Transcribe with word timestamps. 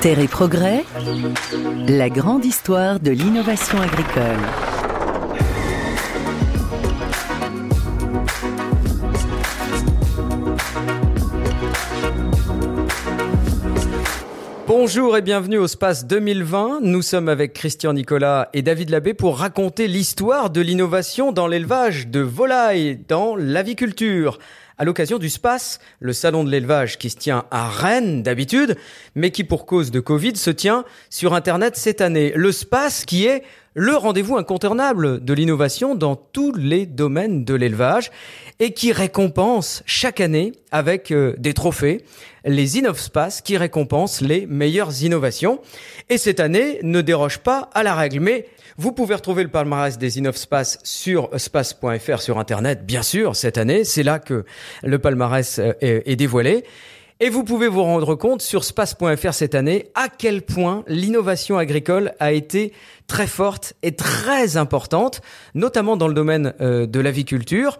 Terre 0.00 0.18
et 0.18 0.26
progrès, 0.26 0.84
la 1.86 2.10
grande 2.10 2.44
histoire 2.44 2.98
de 2.98 3.12
l'innovation 3.12 3.80
agricole. 3.80 4.22
Bonjour 14.66 15.16
et 15.16 15.22
bienvenue 15.22 15.58
au 15.58 15.68
Space 15.68 16.06
2020. 16.06 16.80
Nous 16.82 17.02
sommes 17.02 17.28
avec 17.28 17.52
Christian 17.52 17.92
Nicolas 17.92 18.48
et 18.54 18.62
David 18.62 18.90
Labbé 18.90 19.14
pour 19.14 19.38
raconter 19.38 19.88
l'histoire 19.88 20.50
de 20.50 20.60
l'innovation 20.60 21.32
dans 21.32 21.46
l'élevage 21.46 22.08
de 22.08 22.20
volailles, 22.20 23.00
dans 23.08 23.36
l'aviculture 23.36 24.38
à 24.78 24.84
l'occasion 24.84 25.18
du 25.18 25.30
SPACE, 25.30 25.80
le 26.00 26.12
salon 26.12 26.44
de 26.44 26.50
l'élevage 26.50 26.98
qui 26.98 27.10
se 27.10 27.16
tient 27.16 27.44
à 27.50 27.68
Rennes 27.68 28.22
d'habitude, 28.22 28.76
mais 29.14 29.30
qui 29.30 29.44
pour 29.44 29.66
cause 29.66 29.90
de 29.90 30.00
Covid 30.00 30.36
se 30.36 30.50
tient 30.50 30.84
sur 31.10 31.34
Internet 31.34 31.76
cette 31.76 32.00
année. 32.00 32.32
Le 32.36 32.52
SPACE 32.52 33.04
qui 33.04 33.26
est 33.26 33.42
le 33.78 33.94
rendez-vous 33.94 34.38
incontournable 34.38 35.22
de 35.22 35.34
l'innovation 35.34 35.94
dans 35.94 36.16
tous 36.16 36.54
les 36.54 36.86
domaines 36.86 37.44
de 37.44 37.52
l'élevage 37.52 38.10
et 38.58 38.72
qui 38.72 38.90
récompense 38.90 39.82
chaque 39.84 40.18
année 40.18 40.52
avec 40.70 41.10
euh, 41.10 41.34
des 41.36 41.52
trophées 41.52 42.02
les 42.46 42.78
InnovSpace 42.78 43.42
qui 43.42 43.58
récompensent 43.58 44.22
les 44.22 44.46
meilleures 44.46 45.02
innovations. 45.02 45.60
Et 46.08 46.16
cette 46.16 46.40
année 46.40 46.78
ne 46.82 47.02
déroge 47.02 47.40
pas 47.40 47.68
à 47.74 47.82
la 47.82 47.94
règle. 47.94 48.20
Mais 48.20 48.46
vous 48.78 48.92
pouvez 48.92 49.14
retrouver 49.14 49.42
le 49.42 49.50
palmarès 49.50 49.98
des 49.98 50.18
InnovSpace 50.18 50.78
sur 50.82 51.28
space.fr 51.36 52.22
sur 52.22 52.38
Internet, 52.38 52.86
bien 52.86 53.02
sûr, 53.02 53.36
cette 53.36 53.58
année. 53.58 53.84
C'est 53.84 54.04
là 54.04 54.18
que 54.20 54.46
le 54.84 54.98
palmarès 54.98 55.58
euh, 55.58 55.74
est 55.82 56.16
dévoilé. 56.16 56.64
Et 57.18 57.30
vous 57.30 57.44
pouvez 57.44 57.66
vous 57.66 57.82
rendre 57.82 58.14
compte 58.14 58.42
sur 58.42 58.62
space.fr 58.62 59.32
cette 59.32 59.54
année 59.54 59.86
à 59.94 60.08
quel 60.10 60.42
point 60.42 60.84
l'innovation 60.86 61.56
agricole 61.56 62.12
a 62.20 62.32
été 62.32 62.74
très 63.06 63.26
forte 63.26 63.72
et 63.82 63.96
très 63.96 64.58
importante, 64.58 65.22
notamment 65.54 65.96
dans 65.96 66.08
le 66.08 66.14
domaine 66.14 66.52
euh, 66.60 66.84
de 66.86 67.00
l'aviculture. 67.00 67.78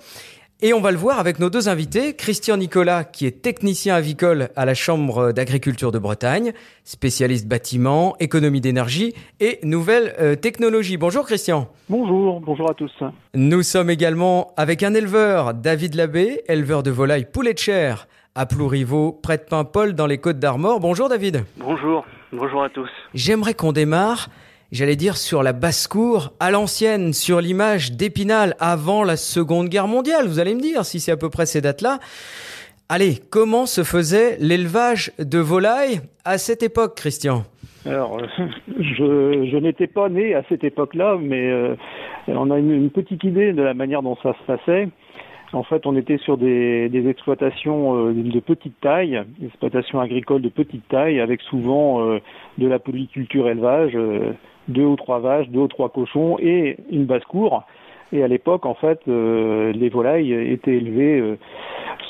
Et 0.62 0.72
on 0.72 0.80
va 0.80 0.90
le 0.90 0.96
voir 0.96 1.18
avec 1.18 1.38
nos 1.38 1.50
deux 1.50 1.68
invités, 1.68 2.14
Christian 2.14 2.56
Nicolas, 2.56 3.04
qui 3.04 3.26
est 3.26 3.42
technicien 3.42 3.94
avicole 3.94 4.48
à 4.56 4.64
la 4.64 4.72
Chambre 4.72 5.32
d'agriculture 5.32 5.92
de 5.92 5.98
Bretagne, 5.98 6.54
spécialiste 6.84 7.46
bâtiment, 7.46 8.16
économie 8.20 8.62
d'énergie 8.62 9.12
et 9.40 9.58
nouvelles 9.62 10.14
euh, 10.18 10.34
technologies. 10.34 10.96
Bonjour 10.96 11.26
Christian. 11.26 11.68
Bonjour, 11.90 12.40
bonjour 12.40 12.70
à 12.70 12.72
tous. 12.72 12.94
Nous 13.34 13.62
sommes 13.62 13.90
également 13.90 14.54
avec 14.56 14.82
un 14.82 14.94
éleveur, 14.94 15.52
David 15.52 15.94
Labbé, 15.94 16.40
éleveur 16.48 16.82
de 16.82 16.90
volailles 16.90 17.26
poulet 17.30 17.52
de 17.52 17.58
chair 17.58 18.08
à 18.36 18.44
Plouriveau, 18.44 19.12
près 19.12 19.38
de 19.38 19.42
Paimpol, 19.42 19.94
dans 19.94 20.06
les 20.06 20.18
Côtes 20.18 20.38
d'Armor. 20.38 20.78
Bonjour 20.78 21.08
David. 21.08 21.44
Bonjour, 21.56 22.04
bonjour 22.32 22.62
à 22.62 22.68
tous. 22.68 22.90
J'aimerais 23.14 23.54
qu'on 23.54 23.72
démarre, 23.72 24.28
j'allais 24.70 24.94
dire, 24.94 25.16
sur 25.16 25.42
la 25.42 25.54
basse-cour, 25.54 26.34
à 26.38 26.50
l'ancienne, 26.50 27.14
sur 27.14 27.40
l'image 27.40 27.92
d'Épinal 27.92 28.54
avant 28.60 29.04
la 29.04 29.16
Seconde 29.16 29.70
Guerre 29.70 29.88
mondiale. 29.88 30.26
Vous 30.26 30.38
allez 30.38 30.54
me 30.54 30.60
dire 30.60 30.84
si 30.84 31.00
c'est 31.00 31.12
à 31.12 31.16
peu 31.16 31.30
près 31.30 31.46
ces 31.46 31.62
dates-là. 31.62 31.98
Allez, 32.90 33.14
comment 33.30 33.64
se 33.64 33.82
faisait 33.82 34.36
l'élevage 34.38 35.12
de 35.18 35.38
volailles 35.38 36.00
à 36.26 36.36
cette 36.36 36.62
époque, 36.62 36.94
Christian? 36.94 37.44
Alors, 37.86 38.20
je, 38.78 39.48
je 39.50 39.56
n'étais 39.56 39.86
pas 39.86 40.10
né 40.10 40.34
à 40.34 40.42
cette 40.50 40.62
époque-là, 40.62 41.16
mais 41.18 41.50
euh, 41.50 41.74
on 42.28 42.50
a 42.50 42.58
une, 42.58 42.70
une, 42.70 42.90
petite 42.90 43.24
idée 43.24 43.54
de 43.54 43.62
la 43.62 43.72
manière 43.72 44.02
dont 44.02 44.16
ça 44.22 44.34
se 44.34 44.44
passait. 44.46 44.88
En 45.56 45.62
fait, 45.62 45.86
on 45.86 45.96
était 45.96 46.18
sur 46.18 46.36
des, 46.36 47.08
exploitations 47.08 48.08
euh, 48.08 48.12
de 48.12 48.40
petite 48.40 48.78
taille, 48.82 49.22
exploitations 49.42 50.00
agricoles 50.00 50.42
de 50.42 50.50
petite 50.50 50.86
taille, 50.88 51.18
avec 51.18 51.40
souvent 51.40 52.02
euh, 52.02 52.18
de 52.58 52.66
la 52.66 52.78
polyculture 52.78 53.48
élevage, 53.48 53.92
euh, 53.94 54.34
deux 54.68 54.84
ou 54.84 54.96
trois 54.96 55.18
vaches, 55.18 55.48
deux 55.48 55.60
ou 55.60 55.68
trois 55.68 55.88
cochons 55.88 56.36
et 56.38 56.76
une 56.90 57.06
basse-cour. 57.06 57.64
Et 58.12 58.22
à 58.22 58.28
l'époque, 58.28 58.66
en 58.66 58.74
fait, 58.74 59.00
les 59.06 59.88
volailles 59.88 60.32
étaient 60.32 60.76
élevées 60.76 61.36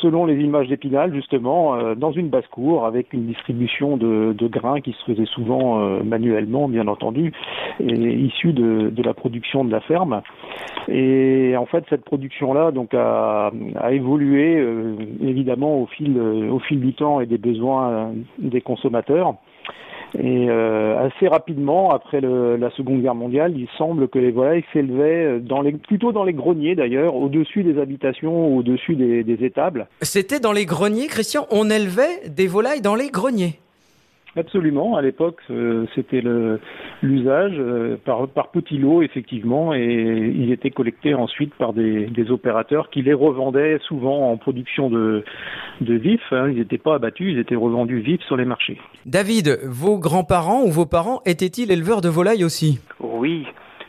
selon 0.00 0.26
les 0.26 0.36
images 0.36 0.68
d'Épinal, 0.68 1.14
justement, 1.14 1.74
euh, 1.74 1.94
dans 1.94 2.12
une 2.12 2.28
basse-cour 2.28 2.86
avec 2.86 3.12
une 3.12 3.26
distribution 3.26 3.96
de, 3.96 4.34
grains 4.48 4.80
qui 4.80 4.92
se 4.92 5.04
faisait 5.04 5.26
souvent 5.26 5.80
euh, 5.80 6.02
manuellement, 6.02 6.68
bien 6.68 6.86
entendu, 6.86 7.32
et 7.80 7.92
issue 7.92 8.52
de, 8.52 8.92
la 9.02 9.14
production 9.14 9.64
de 9.64 9.72
la 9.72 9.80
ferme. 9.80 10.22
Et 10.88 11.54
en 11.56 11.66
fait, 11.66 11.84
cette 11.90 12.04
production-là 12.04 12.70
donc 12.70 12.94
a, 12.94 13.50
évolué 13.90 14.56
euh, 14.56 14.94
évidemment 15.20 15.80
au 15.80 15.86
fil, 15.86 16.18
au 16.18 16.58
fil 16.60 16.80
du 16.80 16.94
temps 16.94 17.20
et 17.20 17.26
des 17.26 17.38
besoins 17.38 18.12
des 18.38 18.60
consommateurs. 18.60 19.34
Et 20.18 20.48
euh, 20.48 21.06
assez 21.06 21.28
rapidement, 21.28 21.90
après 21.90 22.20
le, 22.20 22.56
la 22.56 22.70
Seconde 22.70 23.02
Guerre 23.02 23.14
mondiale, 23.14 23.52
il 23.56 23.68
semble 23.76 24.08
que 24.08 24.18
les 24.18 24.30
volailles 24.30 24.64
s'élevaient 24.72 25.40
dans 25.40 25.62
les, 25.62 25.72
plutôt 25.72 26.12
dans 26.12 26.24
les 26.24 26.32
greniers 26.32 26.74
d'ailleurs, 26.74 27.14
au-dessus 27.14 27.62
des 27.62 27.80
habitations, 27.80 28.56
au-dessus 28.56 28.96
des, 28.96 29.24
des 29.24 29.44
étables. 29.44 29.88
C'était 30.02 30.40
dans 30.40 30.52
les 30.52 30.66
greniers, 30.66 31.06
Christian 31.06 31.46
On 31.50 31.70
élevait 31.70 32.28
des 32.28 32.46
volailles 32.46 32.80
dans 32.80 32.94
les 32.94 33.10
greniers 33.10 33.58
Absolument. 34.36 34.96
À 34.96 35.02
l'époque, 35.02 35.40
euh, 35.50 35.86
c'était 35.94 36.22
l'usage 37.02 37.54
euh, 37.58 37.96
par, 38.04 38.28
par 38.28 38.50
petit 38.50 38.76
lot, 38.76 39.02
effectivement, 39.02 39.74
et 39.74 40.32
ils 40.34 40.52
étaient 40.52 40.70
collectés 40.70 41.14
ensuite 41.14 41.54
par 41.54 41.72
des, 41.72 42.10
opérateurs 42.28 42.90
qui 42.90 43.02
les 43.02 43.14
revendaient 43.14 43.78
souvent 43.86 44.30
en 44.32 44.36
production 44.36 44.90
de, 44.90 45.24
de 45.80 45.94
vifs. 45.94 46.20
Hein. 46.32 46.50
Ils 46.50 46.58
n'étaient 46.58 46.76
pas 46.76 46.96
abattus, 46.96 47.32
ils 47.32 47.38
étaient 47.38 47.54
revendus 47.54 48.00
vifs 48.00 48.22
sur 48.22 48.36
les 48.36 48.44
marchés. 48.44 48.78
David, 49.06 49.60
vos 49.64 49.98
grands-parents 49.98 50.64
ou 50.64 50.70
vos 50.70 50.86
parents 50.86 51.22
étaient-ils 51.24 51.70
éleveurs 51.70 52.00
de 52.00 52.08
volailles 52.08 52.44
aussi? 52.44 52.80
Oui, 53.00 53.46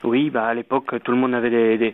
oui, 0.07 0.29
bah 0.29 0.45
à 0.45 0.53
l'époque 0.53 0.95
tout 1.03 1.11
le 1.11 1.17
monde 1.17 1.33
avait 1.33 1.49
des, 1.49 1.93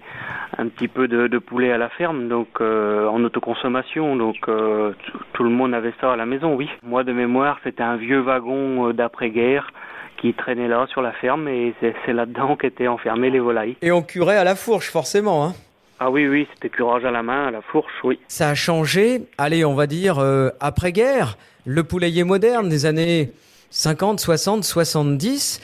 un 0.58 0.68
petit 0.68 0.88
peu 0.88 1.08
de, 1.08 1.28
de, 1.28 1.38
poulet 1.40 1.72
à 1.72 1.78
la 1.78 1.90
ferme, 1.90 2.28
donc 2.28 2.48
euh, 2.62 3.08
en 3.08 3.24
autoconsommation, 3.24 4.16
donc 4.16 4.38
euh, 4.48 4.94
tout 5.34 5.44
le 5.44 5.50
monde 5.50 5.74
avait 5.74 5.94
ça 6.00 6.14
à 6.14 6.16
la 6.16 6.26
maison, 6.26 6.56
oui. 6.56 6.70
Moi 6.84 7.04
de 7.04 7.12
mémoire, 7.12 7.60
c'était 7.64 7.84
un 7.84 7.98
vieux 7.98 8.20
wagon 8.20 8.90
euh, 8.90 8.94
d'après-guerre 8.94 9.72
qui 10.18 10.34
traînait 10.34 10.68
là 10.68 10.86
sur 10.90 11.02
la 11.02 11.12
ferme 11.12 11.48
et 11.48 11.74
c'est 11.82 12.14
là-dedans 12.14 12.56
qu'étaient 12.60 12.88
enfermées 12.88 13.30
les 13.30 13.40
volailles. 13.40 13.76
Et 13.82 13.92
on 13.92 14.02
curait 14.02 14.38
à 14.38 14.44
la 14.44 14.56
fourche 14.56 14.90
forcément, 14.90 15.46
hein 15.46 15.54
ah 16.00 16.12
oui, 16.12 16.28
oui, 16.28 16.48
c'était 16.54 16.70
curage 16.70 17.06
à 17.06 17.12
la 17.12 17.24
main, 17.24 17.48
à 17.48 17.52
la 17.52 17.62
fourche, 17.62 17.94
oui. 18.04 18.20
Ça 18.28 18.50
a 18.50 18.56
changé, 18.56 19.22
allez, 19.38 19.64
on 19.64 19.74
va 19.74 19.88
dire, 19.88 20.20
après-guerre, 20.60 21.38
le 21.66 21.84
poulailler 21.84 22.26
moderne 22.26 22.68
des 22.68 22.86
années 22.86 23.32
50, 23.70 24.20
60, 24.20 24.64
70 24.66 25.62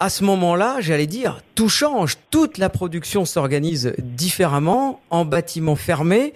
à 0.00 0.10
ce 0.10 0.24
moment-là, 0.24 0.76
j'allais 0.80 1.06
dire, 1.06 1.40
tout 1.54 1.68
change. 1.68 2.18
Toute 2.30 2.58
la 2.58 2.68
production 2.68 3.24
s'organise 3.24 3.94
différemment 3.98 5.00
en 5.10 5.24
bâtiment 5.24 5.76
fermé 5.76 6.34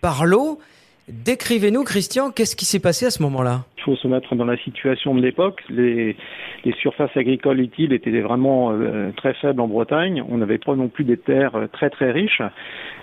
par 0.00 0.24
l'eau. 0.24 0.58
Décrivez-nous, 1.08 1.84
Christian, 1.84 2.30
qu'est-ce 2.30 2.56
qui 2.56 2.64
s'est 2.64 2.80
passé 2.80 3.06
à 3.06 3.10
ce 3.10 3.22
moment-là? 3.22 3.64
Il 3.78 3.82
faut 3.82 3.96
se 3.96 4.08
mettre 4.08 4.34
dans 4.34 4.46
la 4.46 4.56
situation 4.56 5.14
de 5.14 5.20
l'époque. 5.20 5.62
Les, 5.68 6.16
surfaces 6.80 7.16
agricoles 7.16 7.60
utiles 7.60 7.92
étaient 7.92 8.20
vraiment 8.20 8.72
euh, 8.72 9.10
très 9.16 9.34
faibles 9.34 9.60
en 9.60 9.68
Bretagne. 9.68 10.22
On 10.28 10.38
n'avait 10.38 10.58
pas 10.58 10.74
non 10.74 10.88
plus 10.88 11.04
des 11.04 11.16
terres 11.16 11.54
euh, 11.54 11.66
très 11.68 11.90
très 11.90 12.10
riches. 12.10 12.42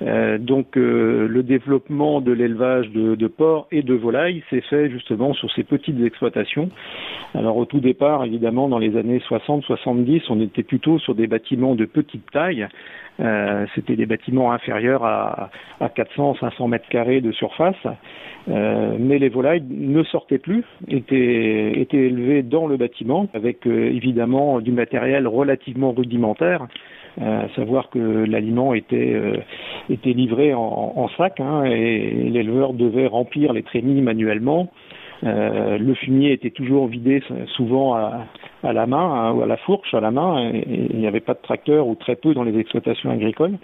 Euh, 0.01 0.37
donc 0.37 0.75
le 0.75 1.41
développement 1.43 2.21
de 2.21 2.31
l'élevage 2.31 2.89
de, 2.89 3.27
porcs 3.27 3.67
et 3.71 3.83
de 3.83 3.93
volailles 3.93 4.43
s'est 4.49 4.61
fait 4.61 4.89
justement 4.89 5.33
sur 5.33 5.51
ces 5.51 5.63
petites 5.63 6.01
exploitations. 6.03 6.69
Alors 7.35 7.57
au 7.57 7.65
tout 7.65 7.79
départ, 7.79 8.25
évidemment, 8.25 8.67
dans 8.67 8.79
les 8.79 8.97
années 8.97 9.21
60-70, 9.29 10.23
on 10.29 10.41
était 10.41 10.63
plutôt 10.63 10.99
sur 10.99 11.15
des 11.15 11.27
bâtiments 11.27 11.75
de 11.75 11.85
petite 11.85 12.29
taille 12.31 12.67
c'était 13.75 13.95
des 13.95 14.07
bâtiments 14.07 14.53
inférieurs 14.53 15.05
à, 15.05 15.51
à 15.79 15.87
400-500 15.87 16.67
mètres 16.67 16.89
carrés 16.89 17.21
de 17.21 17.31
surface, 17.31 17.75
mais 18.47 19.19
les 19.19 19.29
volailles 19.29 19.63
ne 19.69 20.03
sortaient 20.03 20.39
plus, 20.39 20.62
étaient, 20.87 21.79
étaient 21.79 22.05
élevées 22.07 22.43
dans 22.43 22.67
le 22.67 22.77
bâtiment 22.77 23.27
avec 23.33 23.65
euh, 23.67 23.89
évidemment 23.91 24.59
du 24.59 24.71
matériel 24.71 25.27
relativement 25.27 25.91
rudimentaire. 25.91 26.67
à 27.21 27.47
savoir 27.55 27.89
que 27.89 28.25
l'aliment 28.25 28.73
était, 28.73 29.15
était 29.89 30.13
livré 30.13 30.53
en, 30.53 30.93
en 30.95 31.07
sac 31.09 31.39
hein, 31.39 31.63
et 31.65 32.29
l'éleveur 32.29 32.73
devait 32.73 33.07
remplir 33.07 33.53
les 33.53 33.63
trémies 33.63 34.01
manuellement. 34.01 34.71
Euh, 35.23 35.77
le 35.77 35.93
fumier 35.93 36.33
était 36.33 36.49
toujours 36.49 36.87
vidé 36.87 37.21
souvent 37.55 37.93
à, 37.95 38.25
à 38.63 38.73
la 38.73 38.85
main 38.85 38.97
hein, 38.97 39.31
ou 39.33 39.41
à 39.41 39.45
la 39.45 39.57
fourche 39.57 39.93
à 39.93 39.99
la 39.99 40.11
main. 40.11 40.51
Il 40.51 40.97
n'y 40.97 41.07
avait 41.07 41.19
pas 41.19 41.33
de 41.33 41.41
tracteur 41.41 41.87
ou 41.87 41.95
très 41.95 42.15
peu 42.15 42.33
dans 42.33 42.43
les 42.43 42.57
exploitations 42.57 43.11
agricoles. 43.11 43.57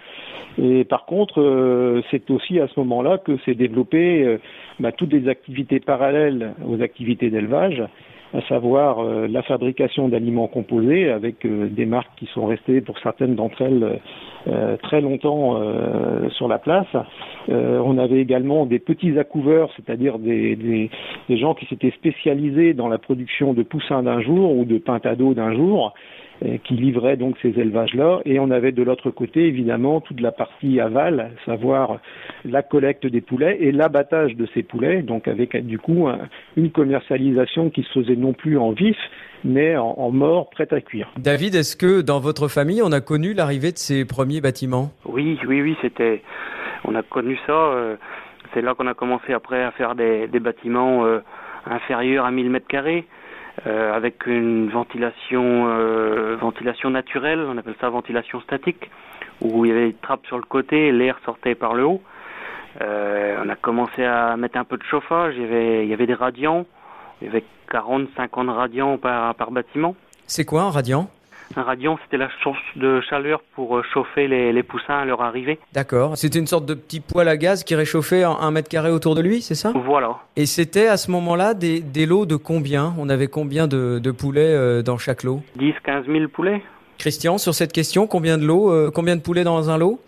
Et 0.58 0.84
par 0.84 1.06
contre, 1.06 1.40
euh, 1.40 2.02
c'est 2.10 2.30
aussi 2.30 2.60
à 2.60 2.68
ce 2.68 2.78
moment-là 2.80 3.18
que 3.18 3.36
s'est 3.38 3.54
développé 3.54 4.24
euh, 4.24 4.38
bah, 4.78 4.92
toutes 4.92 5.12
les 5.12 5.28
activités 5.28 5.80
parallèles 5.80 6.54
aux 6.66 6.82
activités 6.82 7.30
d'élevage. 7.30 7.82
À 8.32 8.40
savoir 8.48 9.02
la 9.02 9.42
fabrication 9.42 10.08
d'aliments 10.08 10.46
composés 10.46 11.10
avec 11.10 11.44
des 11.44 11.86
marques 11.86 12.12
qui 12.16 12.26
sont 12.26 12.46
restées 12.46 12.80
pour 12.80 12.98
certaines 13.00 13.34
d'entre 13.34 13.62
elles 13.62 14.00
très 14.82 15.00
longtemps 15.00 15.60
sur 16.30 16.46
la 16.46 16.58
place. 16.58 16.86
on 17.48 17.98
avait 17.98 18.20
également 18.20 18.66
des 18.66 18.78
petits 18.78 19.18
accouveurs, 19.18 19.70
c'est-à-dire 19.76 20.18
des, 20.18 20.54
des, 20.54 20.90
des 21.28 21.36
gens 21.38 21.54
qui 21.54 21.66
s'étaient 21.66 21.90
spécialisés 21.90 22.72
dans 22.72 22.88
la 22.88 22.98
production 22.98 23.52
de 23.52 23.62
poussins 23.62 24.02
d'un 24.02 24.20
jour 24.20 24.56
ou 24.56 24.64
de 24.64 24.78
pintado 24.78 25.34
d'un 25.34 25.52
jour 25.54 25.92
euh, 25.92 26.29
qui 26.64 26.74
livrait 26.74 27.16
donc 27.16 27.36
ces 27.42 27.48
élevages-là. 27.48 28.20
Et 28.24 28.38
on 28.38 28.50
avait 28.50 28.72
de 28.72 28.82
l'autre 28.82 29.10
côté, 29.10 29.46
évidemment, 29.46 30.00
toute 30.00 30.20
la 30.20 30.32
partie 30.32 30.80
aval, 30.80 31.32
savoir 31.44 31.98
la 32.44 32.62
collecte 32.62 33.06
des 33.06 33.20
poulets 33.20 33.58
et 33.60 33.72
l'abattage 33.72 34.34
de 34.36 34.46
ces 34.54 34.62
poulets, 34.62 35.02
donc 35.02 35.28
avec 35.28 35.56
du 35.66 35.78
coup 35.78 36.08
une 36.56 36.70
commercialisation 36.70 37.70
qui 37.70 37.82
se 37.82 38.00
faisait 38.00 38.16
non 38.16 38.32
plus 38.32 38.58
en 38.58 38.72
vif, 38.72 38.96
mais 39.44 39.76
en, 39.76 40.10
mort, 40.10 40.50
prête 40.50 40.72
à 40.72 40.80
cuire. 40.80 41.08
David, 41.18 41.54
est-ce 41.54 41.76
que 41.76 42.00
dans 42.02 42.20
votre 42.20 42.48
famille, 42.48 42.82
on 42.82 42.92
a 42.92 43.00
connu 43.00 43.32
l'arrivée 43.34 43.72
de 43.72 43.78
ces 43.78 44.04
premiers 44.04 44.40
bâtiments? 44.40 44.90
Oui, 45.06 45.38
oui, 45.46 45.62
oui, 45.62 45.76
c'était, 45.80 46.22
on 46.84 46.94
a 46.94 47.02
connu 47.02 47.38
ça. 47.46 47.52
Euh, 47.52 47.96
c'est 48.52 48.62
là 48.62 48.74
qu'on 48.74 48.86
a 48.86 48.94
commencé 48.94 49.32
après 49.32 49.62
à 49.62 49.70
faire 49.72 49.94
des, 49.94 50.26
bâtiments 50.40 51.04
euh, 51.04 51.20
inférieurs 51.66 52.24
à 52.24 52.30
1000 52.30 52.50
mètres 52.50 52.66
carrés. 52.66 53.06
Euh, 53.66 53.92
avec 53.94 54.26
une 54.26 54.70
ventilation, 54.70 55.66
euh, 55.68 56.36
ventilation 56.40 56.88
naturelle, 56.88 57.40
on 57.40 57.58
appelle 57.58 57.74
ça 57.78 57.90
ventilation 57.90 58.40
statique, 58.40 58.90
où 59.42 59.66
il 59.66 59.68
y 59.68 59.72
avait 59.72 59.88
des 59.88 59.96
trappes 60.00 60.26
sur 60.26 60.38
le 60.38 60.44
côté 60.44 60.90
l'air 60.92 61.18
sortait 61.26 61.54
par 61.54 61.74
le 61.74 61.84
haut. 61.84 62.00
Euh, 62.80 63.36
on 63.44 63.48
a 63.50 63.56
commencé 63.56 64.02
à 64.02 64.34
mettre 64.38 64.56
un 64.56 64.64
peu 64.64 64.78
de 64.78 64.82
chauffage, 64.84 65.34
il 65.36 65.42
y 65.42 65.44
avait, 65.44 65.84
il 65.84 65.90
y 65.90 65.92
avait 65.92 66.06
des 66.06 66.14
radiants, 66.14 66.64
il 67.20 67.26
y 67.26 67.30
avait 67.30 67.44
40, 67.70 68.08
50 68.16 68.48
radiants 68.48 68.96
par, 68.96 69.34
par 69.34 69.50
bâtiment. 69.50 69.94
C'est 70.26 70.46
quoi 70.46 70.62
un 70.62 70.70
radiant? 70.70 71.10
Un 71.56 71.62
radiant, 71.62 71.98
c'était 72.04 72.16
la 72.16 72.28
source 72.42 72.58
de 72.76 73.00
chaleur 73.00 73.40
pour 73.54 73.76
euh, 73.76 73.82
chauffer 73.92 74.28
les, 74.28 74.62
poussins 74.62 74.98
à 74.98 75.04
leur 75.04 75.22
arrivée. 75.22 75.58
D'accord. 75.72 76.16
C'était 76.16 76.38
une 76.38 76.46
sorte 76.46 76.66
de 76.66 76.74
petit 76.74 77.00
poêle 77.00 77.28
à 77.28 77.36
gaz 77.36 77.64
qui 77.64 77.74
réchauffait 77.74 78.22
un 78.22 78.50
mètre 78.50 78.68
carré 78.68 78.90
autour 78.90 79.14
de 79.14 79.22
lui, 79.22 79.42
c'est 79.42 79.54
ça? 79.54 79.72
Voilà. 79.74 80.18
Et 80.36 80.46
c'était 80.46 80.86
à 80.86 80.96
ce 80.96 81.10
moment-là 81.10 81.54
des, 81.54 82.06
lots 82.06 82.26
de 82.26 82.36
combien? 82.36 82.94
On 82.98 83.08
avait 83.08 83.26
combien 83.26 83.66
de, 83.66 84.10
poulets 84.10 84.54
euh, 84.54 84.82
dans 84.82 84.98
chaque 84.98 85.22
lot? 85.24 85.42
10, 85.56 85.74
15 85.84 86.06
000 86.06 86.28
poulets. 86.28 86.62
Christian, 86.98 87.38
sur 87.38 87.54
cette 87.54 87.72
question, 87.72 88.06
combien 88.06 88.36
de 88.36 88.44
lots, 88.44 88.70
euh, 88.70 88.90
combien 88.94 89.16
de 89.16 89.22
poulets 89.22 89.44
dans 89.44 89.70
un 89.70 89.78
lot? 89.78 90.00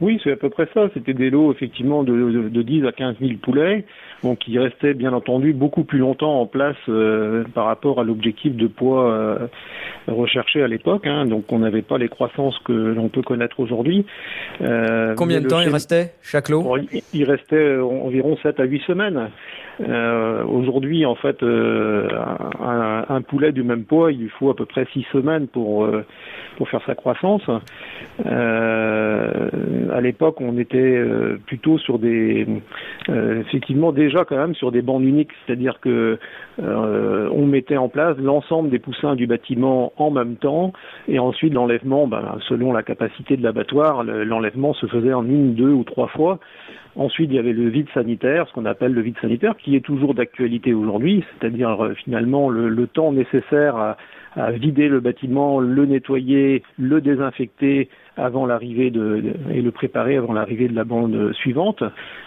Oui, 0.00 0.20
c'est 0.24 0.32
à 0.32 0.36
peu 0.36 0.50
près 0.50 0.68
ça. 0.74 0.88
C'était 0.94 1.14
des 1.14 1.30
lots 1.30 1.52
effectivement 1.52 2.02
de, 2.02 2.48
de, 2.48 2.62
10 2.62 2.86
à 2.86 2.92
15 2.92 3.16
000 3.20 3.34
poulets, 3.40 3.84
donc 4.22 4.40
qui 4.40 4.58
restaient 4.58 4.94
bien 4.94 5.12
entendu 5.12 5.52
beaucoup 5.52 5.84
plus 5.84 5.98
longtemps 5.98 6.40
en 6.40 6.46
place 6.46 6.76
euh, 6.88 7.44
par 7.54 7.66
rapport 7.66 8.00
à 8.00 8.04
l'objectif 8.04 8.56
de 8.56 8.66
poids 8.66 9.12
euh, 9.12 9.46
recherché 10.08 10.62
à 10.62 10.68
l'époque. 10.68 11.06
Hein. 11.06 11.26
donc 11.26 11.52
on 11.52 11.60
n'avait 11.60 11.82
pas 11.82 11.98
les 11.98 12.08
croissances 12.08 12.58
que 12.64 12.72
l'on 12.72 13.08
peut 13.08 13.22
connaître 13.22 13.60
aujourd'hui. 13.60 14.04
Euh, 14.62 15.14
Combien 15.16 15.40
de 15.40 15.46
temps 15.46 15.60
il 15.60 15.68
restait 15.68 16.12
chaque 16.22 16.48
lot? 16.48 16.76
Il 17.12 17.24
restait 17.24 17.76
environ 17.78 18.36
7 18.42 18.58
à 18.58 18.64
8 18.64 18.82
semaines. 18.86 19.30
aujourd'hui, 20.48 21.06
en 21.06 21.14
fait, 21.14 21.42
un, 21.42 23.04
un, 23.08 23.22
poulet 23.22 23.52
du 23.52 23.62
même 23.62 23.84
poids, 23.84 24.10
il 24.10 24.18
lui 24.18 24.28
faut 24.28 24.50
à 24.50 24.56
peu 24.56 24.66
près 24.66 24.86
6 24.92 25.06
semaines 25.12 25.46
pour 25.46 25.86
pour 26.56 26.68
faire 26.68 26.82
sa 26.86 26.94
croissance. 26.94 27.42
Euh, 28.26 29.48
à 29.92 30.00
l'époque, 30.00 30.40
on 30.40 30.58
était 30.58 30.78
euh, 30.78 31.38
plutôt 31.46 31.78
sur 31.78 31.98
des, 31.98 32.46
euh, 33.08 33.40
effectivement 33.40 33.92
déjà 33.92 34.24
quand 34.24 34.36
même 34.36 34.54
sur 34.54 34.72
des 34.72 34.82
bandes 34.82 35.04
uniques, 35.04 35.30
c'est-à-dire 35.46 35.80
que 35.80 36.18
on 36.58 37.46
mettait 37.46 37.76
en 37.76 37.88
place 37.88 38.16
l'ensemble 38.18 38.70
des 38.70 38.78
poussins 38.78 39.16
du 39.16 39.26
bâtiment 39.26 39.92
en 39.96 40.10
même 40.10 40.36
temps, 40.36 40.72
et 41.08 41.18
ensuite 41.18 41.52
l'enlèvement, 41.52 42.06
ben, 42.06 42.38
selon 42.48 42.72
la 42.72 42.82
capacité 42.82 43.36
de 43.36 43.42
l'abattoir, 43.42 44.04
l'enlèvement 44.04 44.72
se 44.74 44.86
faisait 44.86 45.12
en 45.12 45.24
une, 45.24 45.54
deux 45.54 45.72
ou 45.72 45.84
trois 45.84 46.08
fois. 46.08 46.38
Ensuite, 46.96 47.30
il 47.30 47.36
y 47.36 47.38
avait 47.38 47.52
le 47.52 47.68
vide 47.68 47.88
sanitaire, 47.92 48.46
ce 48.48 48.52
qu'on 48.52 48.66
appelle 48.66 48.92
le 48.92 49.00
vide 49.00 49.16
sanitaire, 49.20 49.56
qui 49.56 49.76
est 49.76 49.80
toujours 49.80 50.14
d'actualité 50.14 50.74
aujourd'hui, 50.74 51.24
c'est-à-dire 51.32 51.92
finalement 52.04 52.48
le, 52.50 52.86
temps 52.86 53.12
nécessaire 53.12 53.76
à, 53.76 53.96
vider 54.52 54.88
le 54.88 54.98
bâtiment, 55.00 55.60
le 55.60 55.86
nettoyer, 55.86 56.62
le 56.76 57.00
désinfecter 57.00 57.88
avant 58.16 58.46
l'arrivée 58.46 58.90
de, 58.90 59.22
et 59.52 59.60
le 59.60 59.70
préparer 59.70 60.16
avant 60.16 60.32
l'arrivée 60.32 60.68
de 60.68 60.74
la 60.74 60.84
bande 60.84 61.32
suivante. 61.34 61.82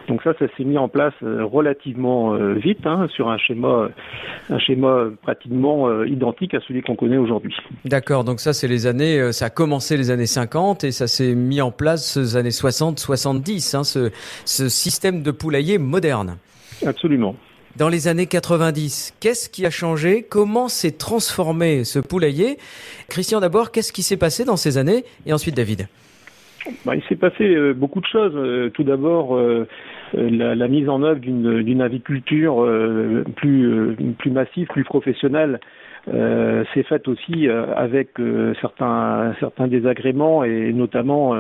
Donc 0.07 0.21
ça, 0.23 0.33
ça 0.39 0.45
s'est 0.55 0.63
mis 0.63 0.77
en 0.77 0.87
place 0.87 1.13
euh, 1.23 1.43
relativement 1.43 2.33
euh, 2.33 2.53
vite 2.53 2.85
hein, 2.85 3.07
sur 3.13 3.29
un 3.29 3.37
schéma, 3.37 3.89
pratiquement 5.21 5.87
euh, 5.87 6.07
identique 6.07 6.53
à 6.53 6.59
celui 6.61 6.81
qu'on 6.81 6.95
connaît 6.95 7.17
aujourd'hui. 7.17 7.55
D'accord. 7.85 8.23
Donc 8.23 8.39
ça, 8.39 8.53
c'est 8.53 8.67
les 8.67 8.87
années, 8.87 9.31
ça 9.31 9.45
a 9.45 9.49
commencé 9.49 9.97
les 9.97 10.11
années 10.11 10.25
50 10.25 10.83
et 10.83 10.91
ça 10.91 11.07
s'est 11.07 11.35
mis 11.35 11.61
en 11.61 11.71
place 11.71 12.17
les 12.17 12.37
années 12.37 12.49
60-70, 12.49 13.75
hein, 13.75 13.83
ce, 13.83 14.09
ce 14.45 14.56
système 14.69 15.21
de 15.23 15.31
poulailler 15.31 15.77
moderne. 15.77 16.37
Absolument 16.85 17.35
dans 17.77 17.89
les 17.89 18.07
années 18.07 18.25
90. 18.25 19.15
Qu'est-ce 19.19 19.49
qui 19.49 19.65
a 19.65 19.69
changé? 19.69 20.25
Comment 20.27 20.67
s'est 20.67 20.97
transformé 20.97 21.83
ce 21.83 21.99
poulailler? 21.99 22.57
Christian, 23.07 23.39
d'abord, 23.39 23.71
qu'est-ce 23.71 23.93
qui 23.93 24.01
s'est 24.01 24.17
passé 24.17 24.45
dans 24.45 24.57
ces 24.57 24.79
années? 24.79 25.03
Et 25.25 25.33
ensuite, 25.33 25.55
David. 25.55 25.87
Bah, 26.85 26.95
il 26.95 27.03
s'est 27.03 27.15
passé 27.15 27.43
euh, 27.43 27.73
beaucoup 27.73 28.01
de 28.01 28.05
choses. 28.05 28.33
Euh, 28.35 28.69
tout 28.69 28.83
d'abord, 28.83 29.35
euh, 29.35 29.67
la, 30.13 30.67
mise 30.67 30.89
en 30.89 31.03
œuvre 31.03 31.19
d'une 31.19 31.81
aviculture 31.81 32.65
plus, 33.35 33.95
plus 34.17 34.31
massive, 34.31 34.67
plus 34.67 34.83
professionnelle 34.83 35.59
euh, 36.13 36.63
c'est 36.73 36.83
fait 36.83 37.05
aussi 37.09 37.49
euh, 37.49 37.65
avec 37.75 38.17
euh, 38.19 38.53
certains 38.61 39.33
certains 39.41 39.67
désagréments 39.67 40.43
et 40.45 40.71
notamment 40.71 41.35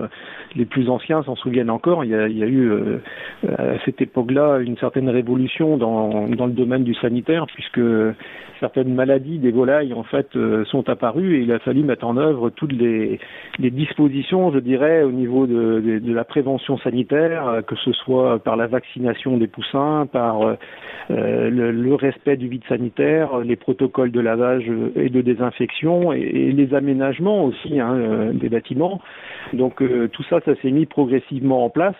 les 0.55 0.65
plus 0.65 0.89
anciens 0.89 1.23
s'en 1.23 1.35
souviennent 1.35 1.69
encore. 1.69 2.03
Il 2.03 2.11
y 2.11 2.15
a, 2.15 2.23
a 2.23 2.27
eu 2.27 2.71
à 3.47 3.79
cette 3.85 4.01
époque-là 4.01 4.59
une 4.59 4.77
certaine 4.77 5.09
révolution 5.09 5.77
dans, 5.77 6.27
dans 6.27 6.45
le 6.47 6.51
domaine 6.51 6.83
du 6.83 6.93
sanitaire 6.95 7.45
puisque 7.53 7.81
certaines 8.59 8.93
maladies 8.93 9.37
des 9.37 9.51
volailles 9.51 9.93
en 9.93 10.03
fait 10.03 10.27
sont 10.65 10.89
apparues 10.89 11.37
et 11.37 11.41
il 11.43 11.51
a 11.51 11.59
fallu 11.59 11.83
mettre 11.83 12.05
en 12.05 12.17
œuvre 12.17 12.49
toutes 12.49 12.73
les, 12.73 13.19
dispositions, 13.59 14.51
je 14.51 14.59
dirais, 14.59 15.03
au 15.03 15.11
niveau 15.11 15.45
de, 15.45 15.79
de, 15.79 15.99
de, 15.99 16.13
la 16.13 16.23
prévention 16.23 16.77
sanitaire, 16.79 17.61
que 17.67 17.75
ce 17.75 17.91
soit 17.91 18.39
par 18.39 18.55
la 18.55 18.67
vaccination 18.67 19.37
des 19.37 19.47
poussins, 19.47 20.07
par 20.11 20.57
le, 21.09 21.71
le 21.71 21.95
respect 21.95 22.37
du 22.37 22.47
vide 22.47 22.63
sanitaire, 22.67 23.39
les 23.39 23.55
protocoles 23.55 24.11
de 24.11 24.19
lavage 24.19 24.56
et 24.95 25.09
de 25.09 25.21
désinfection 25.21 26.13
et, 26.13 26.51
les 26.51 26.73
aménagements 26.73 27.45
aussi 27.45 27.79
hein, 27.79 27.95
euh, 27.95 28.33
des 28.33 28.49
bâtiments. 28.49 29.01
Donc 29.53 29.81
euh, 29.81 30.07
tout 30.07 30.23
ça, 30.29 30.39
ça 30.45 30.55
s'est 30.61 30.71
mis 30.71 30.85
progressivement 30.85 31.65
en 31.65 31.69
place. 31.69 31.95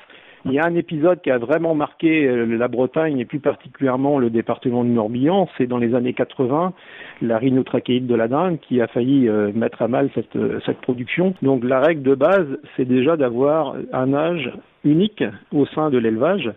Il 0.46 0.54
y 0.54 0.60
a 0.60 0.66
un 0.66 0.76
épisode 0.76 1.20
qui 1.22 1.32
a 1.32 1.38
vraiment 1.38 1.76
marqué 1.76 2.26
euh, 2.26 2.46
la 2.46 2.68
Bretagne 2.68 3.20
et 3.20 3.26
plus 3.26 3.40
particulièrement 3.40 4.20
le 4.20 4.30
département 4.30 4.84
du 4.84 4.92
Morbihan, 4.92 5.50
c'est 5.58 5.68
dans 5.68 5.78
les 5.78 5.94
années 5.96 6.14
80, 6.14 6.74
la 7.22 7.38
rhinotrachéite 7.38 8.08
de 8.08 8.16
la 8.16 8.28
dingue 8.28 8.60
qui 8.60 8.80
a 8.82 8.88
failli 8.88 9.30
mettre 9.54 9.82
à 9.82 9.88
mal 9.88 10.10
cette 10.16 10.78
production. 10.82 11.34
Donc 11.42 11.64
la 11.64 11.80
règle 11.82 12.04
de 12.04 12.16
base, 12.16 12.48
c'est 12.76 12.86
déjà 12.86 13.18
d'avoir 13.18 13.76
un 13.92 14.14
âge 14.14 14.52
unique 14.84 15.24
au 15.52 15.66
sein 15.66 15.90
de 15.90 15.98
l'élevage. 15.98 16.52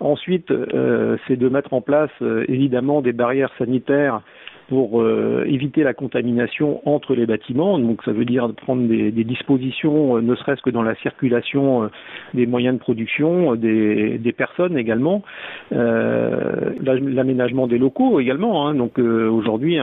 Ensuite, 0.00 0.52
c'est 1.26 1.36
de 1.36 1.48
mettre 1.48 1.74
en 1.74 1.80
place 1.80 2.10
évidemment 2.48 3.02
des 3.02 3.12
barrières 3.12 3.52
sanitaires 3.58 4.22
pour 4.68 5.00
euh, 5.00 5.44
éviter 5.46 5.82
la 5.82 5.94
contamination 5.94 6.82
entre 6.86 7.14
les 7.14 7.24
bâtiments. 7.26 7.78
Donc 7.78 8.02
ça 8.04 8.12
veut 8.12 8.26
dire 8.26 8.52
prendre 8.54 8.86
des, 8.86 9.10
des 9.10 9.24
dispositions, 9.24 10.18
euh, 10.18 10.20
ne 10.20 10.34
serait-ce 10.36 10.60
que 10.60 10.68
dans 10.70 10.82
la 10.82 10.94
circulation 10.96 11.84
euh, 11.84 11.88
des 12.34 12.46
moyens 12.46 12.74
de 12.74 12.80
production, 12.80 13.54
des, 13.54 14.18
des 14.18 14.32
personnes 14.32 14.76
également, 14.76 15.22
l'aménagement 15.70 17.66
des 17.66 17.78
locaux 17.78 18.20
également. 18.20 18.68
Hein. 18.68 18.74
Donc 18.74 18.98
aujourd'hui, 18.98 19.78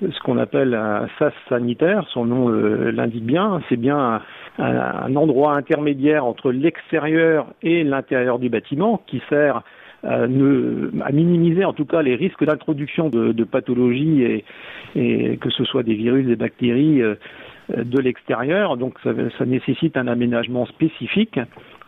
ce 0.00 0.20
qu'on 0.24 0.38
appelle 0.38 0.74
un 0.74 1.06
SAS 1.18 1.32
sanitaire, 1.48 2.04
son 2.12 2.24
nom 2.26 2.48
l'indique 2.48 3.24
bien, 3.24 3.60
c'est 3.68 3.76
bien 3.76 3.98
un, 3.98 4.20
un 4.58 5.14
endroit 5.16 5.54
intermédiaire 5.54 6.24
entre 6.24 6.50
l'extérieur 6.50 7.46
et 7.62 7.84
l'intérieur 7.84 8.40
du 8.40 8.48
bâtiment 8.48 9.00
qui 9.06 9.22
sert 9.28 9.62
euh, 10.04 10.90
à 11.04 11.12
minimiser 11.12 11.64
en 11.64 11.72
tout 11.72 11.84
cas 11.84 12.02
les 12.02 12.14
risques 12.14 12.44
d'introduction 12.44 13.08
de, 13.08 13.44
pathologies 13.44 14.22
et, 14.22 14.44
et, 14.94 15.36
que 15.38 15.50
ce 15.50 15.64
soit 15.64 15.82
des 15.82 15.94
virus, 15.94 16.26
des 16.26 16.36
bactéries 16.36 17.02
euh, 17.02 17.16
de 17.68 17.98
l'extérieur. 17.98 18.76
Donc 18.76 18.94
ça, 19.02 19.10
ça, 19.38 19.44
nécessite 19.44 19.96
un 19.96 20.06
aménagement 20.06 20.66
spécifique 20.66 21.38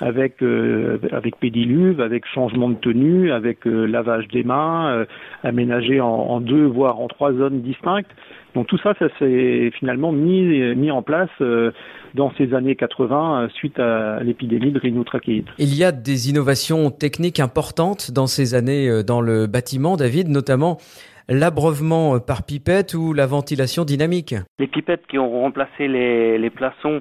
avec 0.00 0.42
euh, 0.42 0.98
avec 1.12 1.36
pédiluve, 1.38 2.00
avec 2.00 2.26
changement 2.26 2.70
de 2.70 2.76
tenue, 2.76 3.32
avec 3.32 3.64
lavage 3.64 4.28
des 4.28 4.42
mains, 4.42 5.06
aménagé 5.42 6.00
en, 6.00 6.08
en, 6.08 6.40
deux 6.40 6.66
voire 6.66 7.00
en 7.00 7.08
trois 7.08 7.32
zones 7.32 7.60
distinctes. 7.62 8.10
Donc 8.54 8.66
tout 8.66 8.78
ça, 8.78 8.94
ça 8.98 9.06
s'est 9.18 9.70
finalement 9.78 10.12
mis, 10.12 10.74
mis 10.74 10.90
en 10.90 11.02
place 11.02 11.30
euh, 11.40 11.70
dans 12.14 12.32
ces 12.36 12.54
années 12.54 12.74
80 12.74 13.42
euh, 13.42 13.48
suite 13.50 13.78
à 13.78 14.20
l'épidémie 14.22 14.72
de 14.72 14.80
rhinotrachéite. 14.80 15.46
Il 15.58 15.74
y 15.76 15.84
a 15.84 15.92
des 15.92 16.30
innovations 16.30 16.90
techniques 16.90 17.40
importantes 17.40 18.10
dans 18.10 18.26
ces 18.26 18.54
années 18.54 18.88
euh, 18.88 19.02
dans 19.02 19.20
le 19.20 19.46
bâtiment, 19.46 19.96
David, 19.96 20.28
notamment 20.28 20.78
l'abreuvement 21.28 22.18
par 22.18 22.42
pipette 22.42 22.94
ou 22.94 23.12
la 23.12 23.26
ventilation 23.26 23.84
dynamique. 23.84 24.34
Les 24.58 24.66
pipettes 24.66 25.06
qui 25.08 25.16
ont 25.16 25.30
remplacé 25.30 25.86
les, 25.86 26.38
les 26.38 26.50
plaçons 26.50 27.00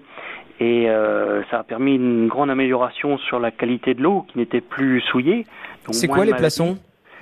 et 0.60 0.89
euh, 0.89 1.42
ça 1.50 1.60
a 1.60 1.63
permis 1.63 1.96
une 1.96 2.28
grande 2.28 2.50
amélioration 2.50 3.18
sur 3.18 3.39
la 3.39 3.51
qualité 3.51 3.94
de 3.94 4.01
l'eau 4.01 4.25
qui 4.28 4.38
n'était 4.38 4.62
plus 4.62 5.01
souillée. 5.01 5.46
C'est 5.92 6.08
quoi 6.08 6.25
les 6.25 6.34
plaçons 6.34 6.78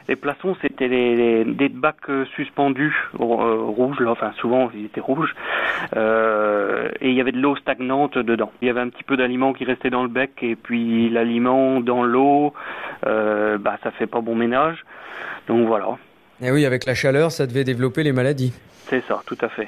les 0.08 0.16
plaçons, 0.16 0.56
c'était 0.62 0.88
des 0.88 1.70
bacs 1.70 1.98
euh, 2.10 2.26
suspendus 2.34 2.96
euh, 3.20 3.24
rouges, 3.24 4.00
là, 4.00 4.12
enfin 4.12 4.32
souvent 4.40 4.72
ils 4.74 4.86
étaient 4.86 5.02
rouges, 5.02 5.36
euh, 5.98 6.90
et 7.02 7.10
il 7.10 7.14
y 7.14 7.20
avait 7.20 7.34
de 7.34 7.40
l'eau 7.42 7.58
stagnante 7.58 8.18
dedans. 8.18 8.52
Il 8.62 8.68
y 8.70 8.72
avait 8.72 8.80
un 8.80 8.88
petit 8.88 9.04
peu 9.04 9.18
d'aliment 9.18 9.52
qui 9.52 9.66
restait 9.66 9.90
dans 9.90 10.04
le 10.04 10.10
bec, 10.10 10.32
et 10.42 10.56
puis 10.56 11.10
l'aliment 11.10 11.82
dans 11.82 12.04
l'eau, 12.04 12.54
euh, 13.06 13.58
bah 13.58 13.78
ça 13.84 13.92
fait 13.92 14.08
pas 14.08 14.22
bon 14.22 14.36
ménage. 14.36 14.86
Donc 15.50 15.68
voilà. 15.68 15.98
Et 16.42 16.52
oui, 16.52 16.66
avec 16.66 16.86
la 16.86 16.94
chaleur, 16.94 17.32
ça 17.32 17.46
devait 17.46 17.66
développer 17.66 18.04
les 18.04 18.14
maladies. 18.14 18.54
C'est 18.86 19.04
ça, 19.08 19.22
tout 19.26 19.38
à 19.42 19.50
fait 19.50 19.68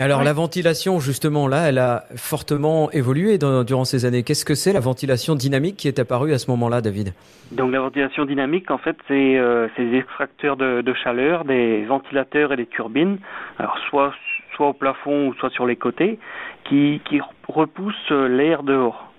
alors 0.00 0.22
la 0.22 0.32
ventilation, 0.32 1.00
justement, 1.00 1.48
là, 1.48 1.68
elle 1.68 1.78
a 1.78 2.04
fortement 2.16 2.90
évolué 2.92 3.38
durant 3.38 3.84
ces 3.84 4.04
années. 4.04 4.22
Qu'est-ce 4.22 4.44
que 4.44 4.54
c'est 4.54 4.72
la 4.72 4.80
ventilation 4.80 5.34
dynamique 5.34 5.76
qui 5.76 5.88
est 5.88 5.98
apparue 5.98 6.32
à 6.32 6.38
ce 6.38 6.50
moment-là, 6.50 6.80
David? 6.80 7.12
Donc 7.52 7.72
la 7.72 7.80
ventilation 7.80 8.24
dynamique, 8.24 8.70
en 8.70 8.78
fait, 8.78 8.96
c'est 9.08 9.38
euh, 9.38 9.68
des 9.76 9.96
extracteurs 9.96 10.56
de, 10.56 10.94
chaleur, 11.02 11.44
des 11.44 11.84
ventilateurs 11.84 12.52
et 12.52 12.56
des 12.56 12.66
turbines, 12.66 13.18
alors 13.58 13.78
soit, 13.88 14.12
soit 14.54 14.68
au 14.68 14.72
plafond 14.72 15.28
ou 15.28 15.34
soit 15.34 15.50
sur 15.50 15.66
les 15.66 15.76
côtés, 15.76 16.18
qui, 16.64 17.00
qui 17.08 17.20
repoussent 17.48 18.10
l'air 18.10 18.62
dehors. 18.62 19.10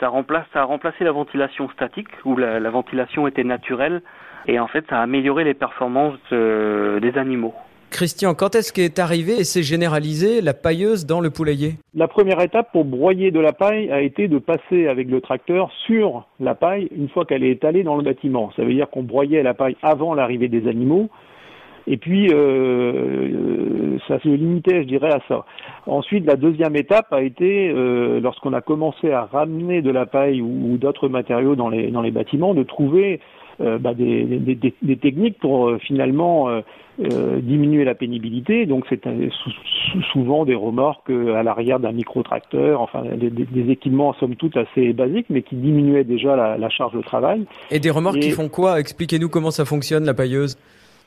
Ça, 0.00 0.08
remplace, 0.08 0.46
ça 0.52 0.62
a 0.62 0.64
remplacé 0.64 1.04
la 1.04 1.12
ventilation 1.12 1.68
statique, 1.70 2.08
où 2.24 2.36
la, 2.36 2.70
ventilation 2.70 3.26
était 3.26 3.44
naturelle, 3.44 4.02
et 4.46 4.58
en 4.58 4.66
fait, 4.66 4.84
ça 4.88 4.98
a 4.98 5.02
amélioré 5.02 5.44
les 5.44 5.54
performances 5.54 6.18
euh, 6.32 7.00
des 7.00 7.16
animaux. 7.16 7.54
Christian, 7.94 8.34
quand 8.34 8.56
est-ce 8.56 8.72
qu'est 8.72 8.98
arrivé 8.98 9.34
et 9.34 9.44
s'est 9.44 9.62
généralisé 9.62 10.40
la 10.40 10.52
pailleuse 10.52 11.06
dans 11.06 11.20
le 11.20 11.30
poulailler? 11.30 11.74
La 11.94 12.08
première 12.08 12.40
étape 12.40 12.72
pour 12.72 12.84
broyer 12.84 13.30
de 13.30 13.38
la 13.38 13.52
paille 13.52 13.88
a 13.92 14.00
été 14.00 14.26
de 14.26 14.38
passer 14.38 14.88
avec 14.88 15.08
le 15.08 15.20
tracteur 15.20 15.70
sur 15.86 16.26
la 16.40 16.56
paille 16.56 16.88
une 16.96 17.08
fois 17.08 17.24
qu'elle 17.24 17.44
est 17.44 17.52
étalée 17.52 17.84
dans 17.84 17.94
le 17.94 18.02
bâtiment. 18.02 18.50
Ça 18.56 18.64
veut 18.64 18.74
dire 18.74 18.90
qu'on 18.90 19.04
broyait 19.04 19.44
la 19.44 19.54
paille 19.54 19.76
avant 19.80 20.12
l'arrivée 20.12 20.48
des 20.48 20.66
animaux. 20.66 21.08
Et 21.86 21.96
puis, 21.96 22.32
euh, 22.32 22.34
euh, 22.34 23.98
ça 24.08 24.18
se 24.18 24.28
limitait, 24.28 24.82
je 24.82 24.88
dirais, 24.88 25.12
à 25.12 25.20
ça. 25.28 25.44
Ensuite, 25.86 26.26
la 26.26 26.34
deuxième 26.34 26.74
étape 26.74 27.12
a 27.12 27.22
été, 27.22 27.70
euh, 27.70 28.18
lorsqu'on 28.18 28.54
a 28.54 28.60
commencé 28.60 29.12
à 29.12 29.26
ramener 29.26 29.82
de 29.82 29.92
la 29.92 30.04
paille 30.04 30.40
ou, 30.42 30.78
d'autres 30.78 31.08
matériaux 31.08 31.54
dans 31.54 31.68
les, 31.68 31.92
dans 31.92 32.02
les 32.02 32.10
bâtiments, 32.10 32.54
de 32.54 32.64
trouver 32.64 33.20
bah, 33.58 33.94
des, 33.94 34.24
des, 34.24 34.74
des, 34.82 34.96
techniques 34.96 35.38
pour 35.38 35.76
finalement 35.80 36.48
euh, 37.00 37.40
diminuer 37.40 37.84
la 37.84 37.96
pénibilité. 37.96 38.66
Donc 38.66 38.84
c'est 38.88 39.02
souvent 40.12 40.44
des 40.44 40.54
remorques 40.54 41.10
euh, 41.10 41.34
à 41.34 41.42
l'arrière 41.42 41.80
d'un 41.80 41.90
micro-tracteur, 41.90 42.80
enfin 42.80 43.02
des, 43.16 43.68
équipements 43.68 44.14
somme 44.20 44.36
toute 44.36 44.56
assez 44.56 44.92
basiques, 44.92 45.26
mais 45.28 45.42
qui 45.42 45.56
diminuaient 45.56 46.04
déjà 46.04 46.56
la, 46.56 46.68
charge 46.68 46.92
de 46.92 47.02
travail. 47.02 47.46
Et 47.72 47.80
des 47.80 47.90
remorques 47.90 48.20
qui 48.20 48.30
font 48.30 48.48
quoi? 48.48 48.78
Expliquez-nous 48.78 49.28
comment 49.28 49.50
ça 49.50 49.64
fonctionne 49.64 50.04
la 50.04 50.14
pailleuse. 50.14 50.56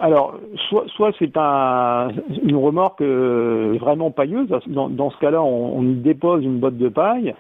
Alors, 0.02 0.38
soit, 0.68 0.84
soit 0.94 1.12
c'est 1.18 1.38
un, 1.38 2.10
une 2.44 2.58
remorque 2.58 3.00
euh, 3.00 3.78
vraiment 3.80 4.12
pailleuse. 4.12 4.50
Dans, 4.68 4.90
dans 4.90 5.10
ce 5.10 5.18
cas-là, 5.20 5.42
on, 5.42 5.80
on, 5.80 5.84
y 5.84 5.96
dépose 5.96 6.44
une 6.44 6.60
botte 6.60 6.78
de 6.78 6.90
paille. 6.90 7.34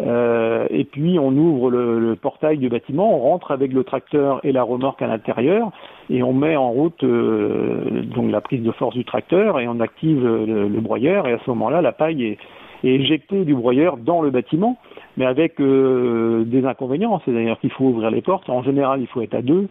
Euh, 0.00 0.66
et 0.70 0.84
puis 0.84 1.18
on 1.20 1.30
ouvre 1.32 1.70
le, 1.70 2.16
portail 2.16 2.58
du 2.58 2.68
bâtiment, 2.68 3.16
on 3.16 3.20
rentre 3.20 3.52
avec 3.52 3.72
le 3.72 3.84
tracteur 3.84 4.40
et 4.44 4.52
la 4.52 4.62
remorque 4.62 5.02
à 5.02 5.06
l'intérieur 5.06 5.70
et 6.10 6.22
on 6.22 6.32
met 6.32 6.56
en 6.56 6.70
route 6.70 7.04
euh, 7.04 8.02
donc 8.02 8.30
la 8.30 8.40
prise 8.40 8.62
de 8.62 8.72
force 8.72 8.94
du 8.94 9.04
tracteur 9.04 9.60
et 9.60 9.68
on 9.68 9.80
active 9.80 10.24
le, 10.24 10.80
broyeur 10.80 11.28
et 11.28 11.32
à 11.32 11.38
ce 11.44 11.50
moment-là 11.50 11.80
la 11.80 11.92
paille 11.92 12.24
est, 12.24 12.38
éjectée 12.82 13.46
du 13.46 13.54
broyeur 13.54 13.96
dans 13.96 14.20
le 14.20 14.28
bâtiment, 14.28 14.76
mais 15.16 15.24
avec 15.24 15.58
euh, 15.58 16.44
des 16.44 16.66
inconvénients. 16.66 17.18
C'est-à-dire 17.24 17.58
qu'il 17.58 17.70
faut 17.70 17.84
ouvrir 17.84 18.10
les 18.10 18.20
portes. 18.20 18.50
En 18.50 18.62
général, 18.62 19.00
il 19.00 19.06
faut 19.06 19.22
être 19.22 19.32
à 19.32 19.40
deux. 19.40 19.68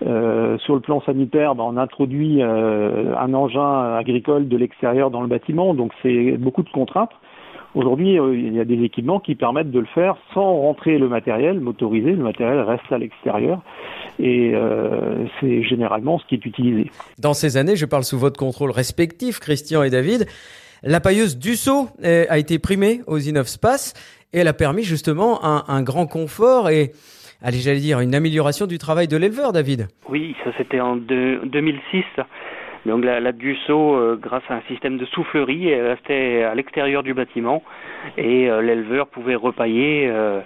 sur 0.00 0.74
le 0.74 0.80
plan 0.80 1.00
sanitaire, 1.02 1.54
ben, 1.54 1.62
on 1.64 1.76
introduit 1.76 2.42
un 2.42 3.34
engin 3.34 3.94
agricole 3.94 4.48
de 4.48 4.56
l'extérieur 4.56 5.12
dans 5.12 5.20
le 5.20 5.28
bâtiment, 5.28 5.74
donc 5.74 5.92
c'est 6.02 6.36
beaucoup 6.38 6.64
de 6.64 6.70
contraintes. 6.70 7.12
Aujourd'hui, 7.74 8.18
euh, 8.18 8.36
il 8.36 8.54
y 8.54 8.60
a 8.60 8.64
des 8.64 8.82
équipements 8.82 9.20
qui 9.20 9.34
permettent 9.34 9.70
de 9.70 9.80
le 9.80 9.86
faire 9.86 10.16
sans 10.32 10.60
rentrer 10.60 10.98
le 10.98 11.08
matériel 11.08 11.60
motorisé. 11.60 12.12
Le 12.12 12.22
matériel 12.22 12.60
reste 12.60 12.90
à 12.90 12.98
l'extérieur 12.98 13.60
et 14.18 14.52
euh, 14.54 15.26
c'est 15.40 15.62
généralement 15.62 16.18
ce 16.18 16.26
qui 16.26 16.36
est 16.36 16.46
utilisé. 16.46 16.90
Dans 17.18 17.34
ces 17.34 17.56
années, 17.56 17.76
je 17.76 17.86
parle 17.86 18.04
sous 18.04 18.18
votre 18.18 18.38
contrôle 18.38 18.70
respectif, 18.70 19.40
Christian 19.40 19.82
et 19.82 19.90
David. 19.90 20.26
La 20.82 21.00
pailleuse 21.00 21.38
Dussault 21.38 21.88
euh, 22.04 22.24
a 22.28 22.38
été 22.38 22.58
primée 22.58 23.00
aux 23.06 23.18
Space 23.18 23.94
et 24.32 24.38
elle 24.38 24.48
a 24.48 24.52
permis 24.54 24.82
justement 24.82 25.44
un, 25.44 25.64
un 25.68 25.82
grand 25.82 26.06
confort 26.06 26.70
et 26.70 26.92
allez, 27.42 27.58
j'allais 27.58 27.80
dire, 27.80 28.00
une 28.00 28.14
amélioration 28.14 28.66
du 28.66 28.78
travail 28.78 29.08
de 29.08 29.16
l'éleveur, 29.16 29.52
David. 29.52 29.88
Oui, 30.08 30.34
ça 30.44 30.50
c'était 30.56 30.80
en 30.80 30.96
2006. 30.96 32.04
Donc 32.86 33.04
la, 33.04 33.20
la 33.20 33.32
Dussault, 33.32 33.96
euh, 33.96 34.18
grâce 34.20 34.44
à 34.48 34.54
un 34.54 34.62
système 34.68 34.96
de 34.96 35.04
soufflerie, 35.06 35.68
elle 35.68 35.88
restait 35.88 36.44
à 36.44 36.54
l'extérieur 36.54 37.02
du 37.02 37.14
bâtiment 37.14 37.62
et 38.16 38.48
euh, 38.48 38.62
l'éleveur 38.62 39.08
pouvait 39.08 39.34
repailler 39.34 40.08
euh, 40.08 40.40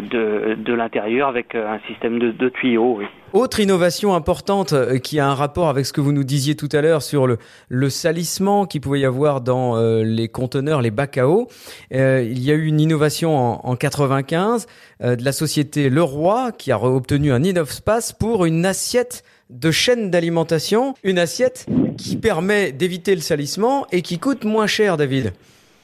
de, 0.00 0.54
de 0.54 0.72
l'intérieur 0.72 1.28
avec 1.28 1.56
un 1.56 1.80
système 1.88 2.20
de, 2.20 2.30
de 2.30 2.48
tuyaux. 2.48 3.00
Autre 3.32 3.58
innovation 3.58 4.14
importante 4.14 4.74
qui 5.02 5.18
a 5.18 5.26
un 5.26 5.34
rapport 5.34 5.68
avec 5.68 5.84
ce 5.84 5.92
que 5.92 6.00
vous 6.00 6.12
nous 6.12 6.22
disiez 6.22 6.54
tout 6.54 6.68
à 6.70 6.80
l'heure 6.80 7.02
sur 7.02 7.26
le, 7.26 7.38
le 7.68 7.90
salissement 7.90 8.66
qu'il 8.66 8.80
pouvait 8.80 9.00
y 9.00 9.04
avoir 9.04 9.40
dans 9.40 9.74
les 10.02 10.28
conteneurs, 10.28 10.82
les 10.82 10.90
bacs 10.90 11.18
à 11.18 11.26
eau. 11.28 11.48
il 11.90 12.44
y 12.44 12.52
a 12.52 12.54
eu 12.54 12.66
une 12.66 12.78
innovation 12.78 13.36
en, 13.36 13.60
en 13.64 13.74
95 13.74 14.66
de 15.00 15.24
la 15.24 15.32
société 15.32 15.88
Leroy 15.88 16.52
qui 16.52 16.70
a 16.70 16.80
obtenu 16.80 17.32
un 17.32 17.42
InnovSpace 17.42 18.12
pour 18.12 18.44
une 18.44 18.66
assiette 18.66 19.24
de 19.52 19.70
chaîne 19.70 20.10
d'alimentation, 20.10 20.94
une 21.04 21.18
assiette 21.18 21.66
qui 21.98 22.16
permet 22.16 22.72
d'éviter 22.72 23.14
le 23.14 23.20
salissement 23.20 23.86
et 23.92 24.02
qui 24.02 24.18
coûte 24.18 24.44
moins 24.44 24.66
cher, 24.66 24.96
David. 24.96 25.32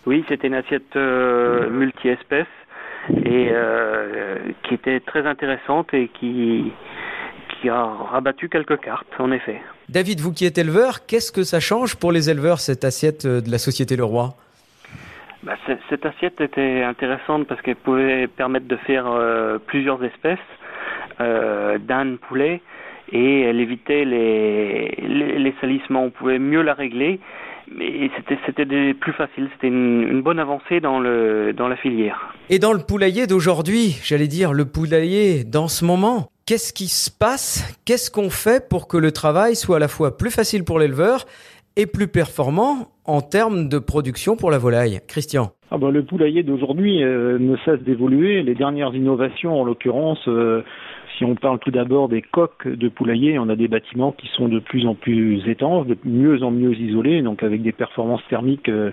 Oui, 0.06 0.25
c'était 0.28 0.46
une 0.46 0.54
assiette 0.54 0.96
euh, 0.96 1.68
multi-espèces 1.68 2.46
et 3.10 3.48
euh, 3.52 4.37
qui 4.64 4.75
était 4.75 5.00
très 5.00 5.26
intéressante 5.26 5.92
et 5.92 6.08
qui, 6.18 6.72
qui 7.60 7.68
a 7.68 7.84
rabattu 7.84 8.48
quelques 8.48 8.80
cartes, 8.80 9.12
en 9.18 9.30
effet. 9.32 9.60
David, 9.88 10.20
vous 10.20 10.32
qui 10.32 10.46
êtes 10.46 10.58
éleveur, 10.58 11.04
qu'est-ce 11.06 11.30
que 11.30 11.42
ça 11.42 11.60
change 11.60 11.96
pour 11.96 12.10
les 12.10 12.30
éleveurs, 12.30 12.60
cette 12.60 12.84
assiette 12.84 13.26
euh, 13.26 13.40
de 13.42 13.50
la 13.50 13.58
Société 13.58 13.96
Leroy 13.96 14.34
bah, 15.42 15.56
Cette 15.90 16.06
assiette 16.06 16.40
était 16.40 16.82
intéressante 16.82 17.46
parce 17.46 17.60
qu'elle 17.60 17.76
pouvait 17.76 18.28
permettre 18.28 18.66
de 18.66 18.76
faire 18.76 19.06
plusieurs 19.66 20.02
espèces 20.04 20.38
euh, 21.20 21.78
d'âne 21.78 22.16
poulet 22.16 22.62
et 23.12 23.43
elle 23.43 23.61
évitait 23.61 24.05
les, 24.05 24.95
les, 25.38 25.55
salissements. 25.61 26.05
On 26.05 26.11
pouvait 26.11 26.38
mieux 26.38 26.62
la 26.62 26.75
régler, 26.75 27.21
mais 27.75 28.11
c'était 28.47 28.95
plus 28.95 29.12
facile. 29.12 29.49
C'était 29.55 29.69
une, 29.69 30.23
bonne 30.23 30.38
avancée 30.38 30.81
dans 30.81 31.00
le 31.00 31.53
dans 31.53 31.69
la 31.69 31.77
filière. 31.77 32.35
Et 32.50 32.59
dans 32.59 32.73
le 32.73 32.81
poulailler 32.81 33.27
d'aujourd'hui, 33.27 33.99
j'allais 34.03 34.29
dire 34.29 34.53
le 34.53 34.65
poulailler 34.65 35.45
dans 35.45 35.69
ce 35.69 35.85
moment. 35.85 36.29
Qu'est-ce 36.47 36.73
qui 36.73 36.88
se 36.88 37.11
passe? 37.11 37.79
Qu'est-ce 37.85 38.11
qu'on 38.11 38.31
fait 38.31 38.69
pour 38.69 38.88
que 38.88 38.97
le 38.97 39.12
travail 39.12 39.55
soit 39.55 39.77
à 39.77 39.81
la 39.81 39.88
fois 39.88 40.17
plus 40.17 40.31
facile 40.31 40.65
pour 40.65 40.79
l'éleveur 40.79 41.27
et 41.77 41.87
plus 41.87 42.09
performant 42.09 42.88
en 43.05 43.21
termes 43.21 43.69
de 43.69 43.79
production 43.79 44.37
pour 44.37 44.50
la 44.50 44.59
volaille? 44.59 45.00
Christian 45.09 45.50
ah 45.71 45.77
ben, 45.77 45.91
Le 45.91 46.03
poulailler 46.05 46.43
d'aujourd'hui 46.43 47.03
euh, 47.03 47.38
ne 47.38 47.57
cesse 47.65 47.81
d'évoluer. 47.81 48.43
Les 48.43 48.55
dernières 48.55 48.95
innovations, 48.95 49.61
en 49.61 49.65
l'occurrence, 49.65 50.27
euh, 50.27 50.62
si 51.18 51.25
on 51.25 51.34
parle 51.34 51.58
tout 51.58 51.70
d'abord 51.70 52.08
des 52.08 52.22
coques 52.22 52.66
de 52.66 52.88
poulailler, 52.88 53.38
on 53.38 53.48
a 53.48 53.56
des 53.56 53.68
bâtiments 53.68 54.12
qui 54.12 54.28
sont 54.28 54.48
de 54.48 54.58
plus 54.58 54.87
en 54.87 54.94
plus 54.94 55.42
étanches, 55.48 55.87
de 55.87 55.96
mieux 56.04 56.42
en 56.42 56.50
mieux 56.50 56.75
isolés, 56.75 57.22
donc 57.22 57.42
avec 57.42 57.62
des 57.62 57.72
performances 57.72 58.22
thermiques 58.28 58.68
euh, 58.68 58.90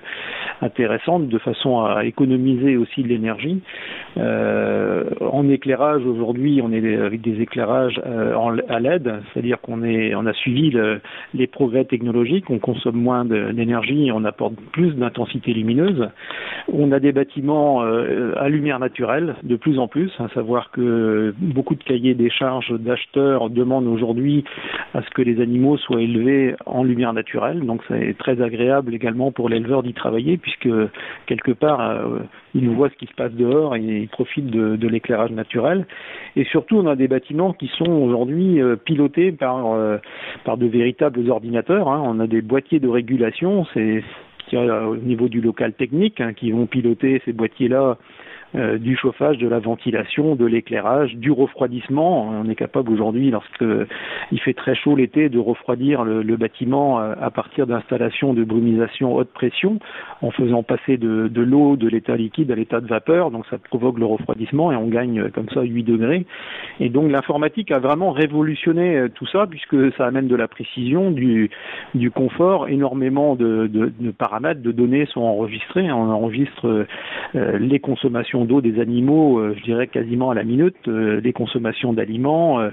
intéressantes, 0.62 1.28
de 1.28 1.38
façon 1.40 1.82
à 1.82 2.06
économiser 2.06 2.78
aussi 2.78 3.04
de 3.04 3.08
l'énergie. 3.08 3.62
Euh, 4.18 5.06
en 5.22 5.50
éclairage, 5.50 6.06
aujourd'hui, 6.06 6.62
on 6.64 6.72
est 6.72 6.96
avec 6.96 7.22
des 7.22 7.42
éclairages 7.42 8.02
euh, 8.06 8.58
à 8.70 8.80
LED, 8.80 9.12
c'est-à-dire 9.34 9.60
qu'on 9.62 9.84
est, 9.84 10.16
on 10.16 10.26
a 10.26 10.34
suivi 10.34 10.72
le, 10.72 11.02
les 11.34 11.48
progrès 11.48 11.86
technologiques, 11.86 12.50
on 12.50 12.60
consomme 12.60 12.98
moins 12.98 13.26
d'énergie, 13.26 14.12
on 14.14 14.24
apporte 14.26 14.56
plus 14.72 14.94
d'intensité 14.96 15.54
lumineuse. 15.54 16.10
On 16.72 16.92
a 16.92 17.00
des 17.00 17.12
bâtiments 17.12 17.82
à 17.82 18.50
lumière 18.50 18.80
naturelle 18.80 19.36
de 19.44 19.56
plus 19.56 19.80
en 19.80 19.88
plus, 19.88 20.12
à 20.20 20.28
savoir 20.30 20.72
que 20.72 21.34
beaucoup 21.40 21.76
de 21.76 21.84
cahiers 21.84 21.96
cahier 21.96 22.15
des 22.16 22.30
charges 22.30 22.72
d'acheteurs 22.72 23.50
demande 23.50 23.88
aujourd'hui 23.88 24.44
à 24.94 25.02
ce 25.02 25.10
que 25.12 25.22
les 25.22 25.42
animaux 25.42 25.78
soient 25.78 26.02
élevés 26.02 26.56
en 26.66 26.84
lumière 26.84 27.14
naturelle. 27.14 27.62
Donc 27.66 27.82
c'est 27.88 28.18
très 28.18 28.42
agréable 28.42 28.94
également 28.94 29.32
pour 29.32 29.50
l'éleveur 29.50 29.84
d'y 29.84 29.94
travailler 29.94 30.38
puisque 30.38 30.70
quelque 31.26 31.52
part 31.52 31.82
euh, 31.82 32.20
il 32.54 32.70
voit 32.70 32.90
ce 32.90 32.96
qui 32.96 33.08
se 33.08 33.14
passe 33.14 33.34
dehors 33.34 33.76
et 33.76 33.82
il 33.82 34.08
profite 34.08 34.48
de, 34.48 34.88
l'éclairage 34.88 35.32
naturel. 35.32 35.86
Et 36.36 36.46
surtout 36.46 36.78
on 36.78 36.88
a 36.88 36.96
des 36.96 37.08
bâtiments 37.08 37.54
qui 37.54 37.68
sont 37.78 37.92
aujourd'hui 37.92 38.62
euh, 38.62 38.76
pilotés 38.76 39.32
par, 39.32 39.74
euh, 39.74 39.98
par 40.44 40.58
de 40.58 40.66
véritables 40.66 41.30
ordinateurs. 41.30 41.90
Hein. 41.90 42.02
On 42.06 42.20
a 42.20 42.28
des 42.28 42.42
boîtiers 42.42 42.80
de 42.80 42.88
régulation, 42.88 43.66
c'est 43.74 44.04
au 44.54 44.96
niveau 44.96 45.28
du 45.28 45.42
local 45.42 45.74
technique 45.74 46.22
hein, 46.22 46.34
qui 46.34 46.52
vont 46.52 46.68
piloter 46.68 47.22
ces 47.26 47.34
boîtiers-là 47.34 47.98
euh, 48.56 48.78
du 48.78 48.96
chauffage, 48.96 49.38
de 49.38 49.50
la 49.50 49.60
ventilation, 49.60 50.36
de 50.36 50.46
l'éclairage, 50.46 51.16
du 51.16 51.30
refroidissement. 51.30 52.30
On 52.30 52.50
est 52.50 52.56
capable 52.56 52.90
aujourd'hui, 52.92 53.30
lorsque 53.30 53.66
il 54.32 54.40
fait 54.40 54.54
très 54.54 54.76
chaud 54.76 54.96
l'été, 54.96 55.28
de 55.28 55.40
refroidir 55.40 56.06
le, 56.06 56.38
bâtiment 56.38 57.02
euh, 57.02 57.14
à 57.20 57.32
partir 57.32 57.68
d'installations 57.68 58.34
de 58.34 58.44
brumisation 58.46 59.14
haute 59.16 59.32
pression, 59.34 59.80
en 60.22 60.32
faisant 60.32 60.64
passer 60.64 60.98
de, 60.98 61.30
l'eau 61.42 61.76
de 61.76 61.90
l'état 61.90 62.16
liquide 62.16 62.50
à 62.52 62.56
l'état 62.56 62.80
de 62.80 62.88
vapeur. 62.88 63.30
Donc 63.30 63.46
ça 63.50 63.58
provoque 63.58 64.00
le 64.00 64.06
refroidissement 64.06 64.72
et 64.72 64.76
on 64.76 64.88
gagne 64.88 65.20
euh, 65.20 65.30
comme 65.30 65.50
ça 65.50 65.62
8 65.62 65.84
degrés. 65.84 66.26
Et 66.80 66.88
donc 66.88 67.12
l'informatique 67.12 67.72
a 67.72 67.80
vraiment 67.80 68.12
révolutionné 68.12 69.08
tout 69.16 69.28
ça 69.28 69.48
puisque 69.50 69.94
ça 69.98 70.06
amène 70.06 70.28
de 70.28 70.36
la 70.36 70.48
précision, 70.48 71.12
du, 71.12 71.50
confort, 72.14 72.70
énormément 72.70 73.36
de, 73.36 73.92
paramètres, 74.18 74.62
de 74.62 74.72
données 74.72 75.08
sont 75.08 75.22
enregistrés. 75.22 75.92
On 75.92 76.10
enregistre 76.10 76.86
les 77.34 77.80
consommations 77.80 78.45
d'eau 78.46 78.62
des 78.62 78.80
animaux, 78.80 79.40
euh, 79.40 79.56
je 79.58 79.64
dirais 79.64 79.88
quasiment 79.88 80.32
à 80.32 80.34
la 80.36 80.44
minute, 80.44 80.76
euh, 80.88 81.20
les 81.22 81.34
consommations 81.34 81.94
d'aliments, 81.94 82.60
euh, 82.60 82.70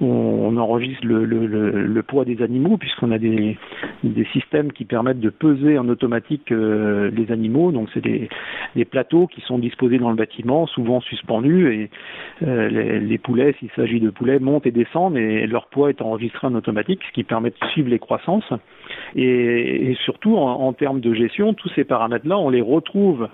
on, 0.00 0.56
enregistre 0.56 1.06
le, 1.06 2.02
poids 2.02 2.24
des 2.24 2.42
animaux 2.42 2.76
puisqu'on 2.76 3.10
a 3.10 3.18
des, 3.18 3.56
systèmes 4.32 4.72
qui 4.72 4.84
permettent 4.84 5.20
de 5.20 5.30
peser 5.30 5.78
en 5.78 5.88
automatique 5.88 6.50
les 6.50 7.30
animaux. 7.30 7.72
Donc 7.72 7.88
c'est 7.94 8.02
des, 8.02 8.28
plateaux 8.84 9.26
qui 9.26 9.40
sont 9.42 9.58
disposés 9.58 9.98
dans 9.98 10.10
le 10.10 10.16
bâtiment, 10.16 10.66
souvent 10.66 11.00
suspendus, 11.00 11.72
et 11.72 11.90
les, 12.40 13.18
poulets, 13.18 13.54
s'il 13.58 13.70
s'agit 13.76 14.00
de 14.00 14.10
poulets, 14.10 14.38
montent 14.38 14.66
et 14.66 14.70
descendent 14.70 15.16
et 15.16 15.46
leur 15.46 15.66
poids 15.66 15.90
est 15.90 16.02
enregistré 16.02 16.46
en 16.46 16.54
automatique, 16.54 17.00
ce 17.08 17.12
qui 17.12 17.24
permet 17.24 17.50
de 17.50 17.66
suivre 17.72 17.88
les 17.88 17.98
croissances. 17.98 18.52
Et, 19.16 19.96
surtout 20.04 20.36
en 20.36 20.72
termes 20.72 21.00
de 21.00 21.14
gestion, 21.14 21.54
tous 21.54 21.70
ces 21.70 21.84
paramètres-là, 21.84 22.38
on 22.38 22.50
les 22.50 22.60
retrouve 22.60 23.28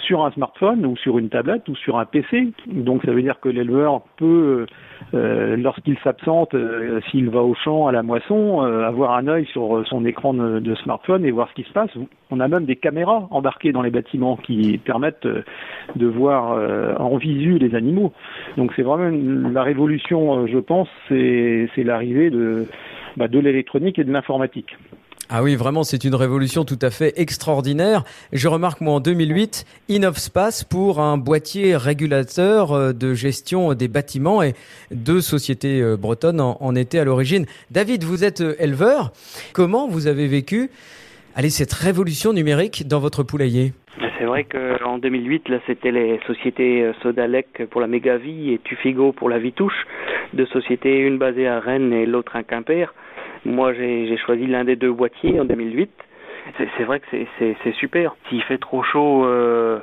sur 0.00 0.24
un 0.24 0.30
smartphone 0.32 0.84
ou 0.86 0.96
sur 0.96 1.18
une 1.18 1.28
tablette 1.28 1.68
ou 1.68 1.76
sur 1.76 1.98
un 1.98 2.04
PC. 2.04 2.52
Donc 2.66 3.02
ça 3.04 3.12
veut 3.12 3.22
dire 3.22 3.40
que 3.40 3.48
l'éleveur 3.48 4.02
peut, 4.16 4.66
euh, 5.14 5.56
lorsqu'il 5.56 5.98
s'absente, 5.98 6.54
euh, 6.54 7.00
s'il 7.10 7.30
va 7.30 7.42
au 7.42 7.54
champ, 7.54 7.86
à 7.86 7.92
la 7.92 8.02
moisson, 8.02 8.64
euh, 8.64 8.86
avoir 8.86 9.16
un 9.16 9.28
œil 9.28 9.46
sur 9.46 9.86
son 9.86 10.04
écran 10.04 10.34
de, 10.34 10.74
smartphone 10.76 11.24
et 11.24 11.30
voir 11.30 11.48
ce 11.48 11.54
qui 11.54 11.68
se 11.68 11.72
passe. 11.72 11.90
On 12.30 12.40
a 12.40 12.48
même 12.48 12.64
des 12.64 12.76
caméras 12.76 13.26
embarquées 13.30 13.72
dans 13.72 13.82
les 13.82 13.90
bâtiments 13.90 14.36
qui 14.36 14.78
permettent 14.78 15.26
de 15.26 16.06
voir 16.06 16.58
en 17.00 17.16
visu 17.16 17.58
les 17.58 17.74
animaux. 17.74 18.12
Donc 18.56 18.72
c'est 18.76 18.82
vraiment 18.82 19.10
la 19.50 19.62
révolution, 19.62 20.46
je 20.46 20.58
pense, 20.58 20.88
c'est 21.08 21.68
l'arrivée 21.78 22.30
bah, 23.16 23.28
de 23.28 23.38
l'électronique 23.38 23.98
et 23.98 24.04
de 24.04 24.12
l'informatique. 24.12 24.76
Ah 25.28 25.42
oui, 25.42 25.56
vraiment, 25.56 25.82
c'est 25.82 26.04
une 26.04 26.14
révolution 26.14 26.64
tout 26.64 26.78
à 26.80 26.90
fait 26.90 27.12
extraordinaire. 27.16 28.04
Je 28.32 28.46
remarque, 28.46 28.80
moi, 28.80 28.94
en 28.94 29.00
2008, 29.00 29.64
InnovSpace 29.88 30.62
pour 30.62 31.00
un 31.00 31.18
boîtier 31.18 31.76
régulateur 31.76 32.70
euh, 32.70 32.92
de 32.92 33.12
gestion 33.12 33.74
des 33.74 33.88
bâtiments 33.88 34.44
et 34.44 34.54
deux 34.92 35.20
sociétés 35.20 35.82
euh, 35.82 35.96
bretonnes 35.96 36.40
en, 36.40 36.74
étaient 36.76 37.00
à 37.00 37.04
l'origine. 37.04 37.44
David, 37.72 38.04
vous 38.04 38.22
êtes 38.22 38.40
euh, 38.40 38.54
éleveur. 38.60 39.10
Comment 39.52 39.88
vous 39.88 40.06
avez 40.06 40.28
vécu 40.28 40.70
allez, 41.34 41.50
cette 41.50 41.72
révolution 41.72 42.32
numérique 42.32 42.86
dans 42.86 43.00
votre 43.00 43.24
poulailler? 43.24 43.72
C'est 44.20 44.26
vrai 44.26 44.44
qu'en 44.44 44.98
2008, 44.98 45.48
là, 45.48 45.58
c'était 45.66 45.90
les 45.90 46.20
sociétés 46.28 46.92
Sodalec 47.02 47.64
pour 47.70 47.80
la 47.80 47.88
Mégavie 47.88 48.52
et 48.52 48.58
Tufigo 48.58 49.10
pour 49.10 49.28
la 49.28 49.38
Vitouche, 49.38 49.86
deux 50.34 50.46
sociétés, 50.46 51.00
une 51.00 51.18
basée 51.18 51.48
à 51.48 51.58
Rennes 51.58 51.92
et 51.92 52.06
l'autre 52.06 52.36
à 52.36 52.44
Quimper. 52.44 52.92
Moi, 53.46 53.72
j'ai 53.74 54.16
choisi 54.18 54.46
l'un 54.46 54.64
des 54.64 54.76
deux 54.76 54.92
boîtiers 54.92 55.40
en 55.40 55.44
2008. 55.44 55.90
C'est 56.58 56.84
vrai 56.84 57.00
que 57.00 57.06
c'est 57.38 57.74
super. 57.74 58.14
S'il 58.28 58.42
fait 58.42 58.58
trop 58.58 58.82
chaud, 58.82 59.24
euh, 59.24 59.78